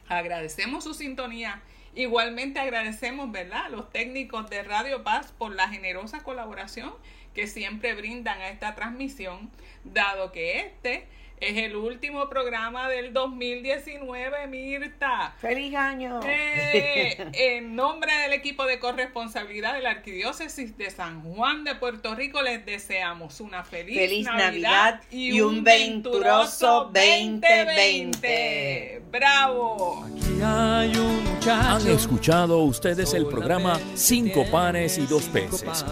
Agradecemos 0.09 0.83
su 0.83 0.94
sintonía. 0.94 1.62
Igualmente 1.94 2.59
agradecemos, 2.59 3.31
¿verdad?, 3.31 3.66
a 3.66 3.68
los 3.68 3.90
técnicos 3.90 4.51
de 4.51 4.62
Radio 4.62 5.05
Paz 5.05 5.33
por 5.37 5.55
la 5.55 5.68
generosa 5.68 6.22
colaboración 6.22 6.92
que 7.38 7.46
siempre 7.46 7.94
brindan 7.94 8.40
a 8.40 8.48
esta 8.48 8.74
transmisión, 8.74 9.48
dado 9.85 10.33
que 10.33 10.59
este 10.59 11.07
es 11.38 11.57
el 11.57 11.77
último 11.77 12.29
programa 12.29 12.88
del 12.88 13.12
2019, 13.12 14.48
Mirta. 14.48 15.37
¡Feliz 15.38 15.72
año! 15.77 16.18
Eh, 16.27 17.29
en 17.35 17.77
nombre 17.77 18.12
del 18.12 18.33
equipo 18.33 18.66
de 18.66 18.81
corresponsabilidad 18.81 19.74
de 19.74 19.83
la 19.83 19.90
Arquidiócesis 19.90 20.77
de 20.77 20.90
San 20.90 21.22
Juan 21.22 21.62
de 21.62 21.77
Puerto 21.77 22.16
Rico, 22.16 22.42
les 22.42 22.66
deseamos 22.66 23.40
una 23.40 23.62
feliz, 23.62 24.27
Navidad, 24.27 25.01
y, 25.12 25.40
un 25.40 25.62
venturoso 25.62 26.90
2020. 26.92 29.03
¡Bravo! 29.12 30.09
Han 30.42 31.87
escuchado 31.87 32.64
ustedes 32.64 33.14
el 33.14 33.27
programa 33.27 33.79
Cinco 33.94 34.44
Panes 34.51 34.98
y 34.98 35.07
Dos 35.07 35.27
Peces 35.27 35.85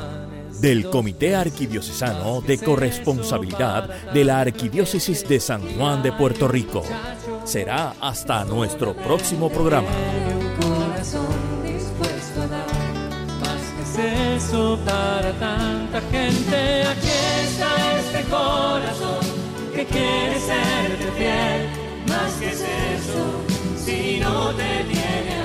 del 0.61 0.89
Comité 0.91 1.35
Arquidiocesano 1.37 2.41
de 2.41 2.59
Corresponsabilidad 2.59 4.13
de 4.13 4.25
la 4.25 4.41
Arquidiócesis 4.41 5.29
de 5.29 5.41
San 5.41 5.63
Juan 5.77 6.03
de 6.03 6.13
Puerto 6.13 6.49
Rico. 6.49 6.83
Será 7.45 7.95
hasta 8.01 8.45
nuestro 8.45 8.95
próximo 8.95 9.51
programa. 9.51 9.89
eso 14.37 14.79
para 14.85 15.33
tanta 15.33 16.01
gente. 16.11 16.83
Aquí 16.83 17.09
está 17.45 17.99
este 17.99 18.23
corazón 18.31 19.25
que 19.75 19.85
quiere 19.87 20.39
serte 20.41 21.13
fiel. 21.17 21.69
Más 22.09 22.33
que 22.35 22.49
es 22.51 22.61
eso, 22.61 23.25
si 23.85 24.21
no 24.21 24.55
te 24.55 24.85
tiene 24.85 25.36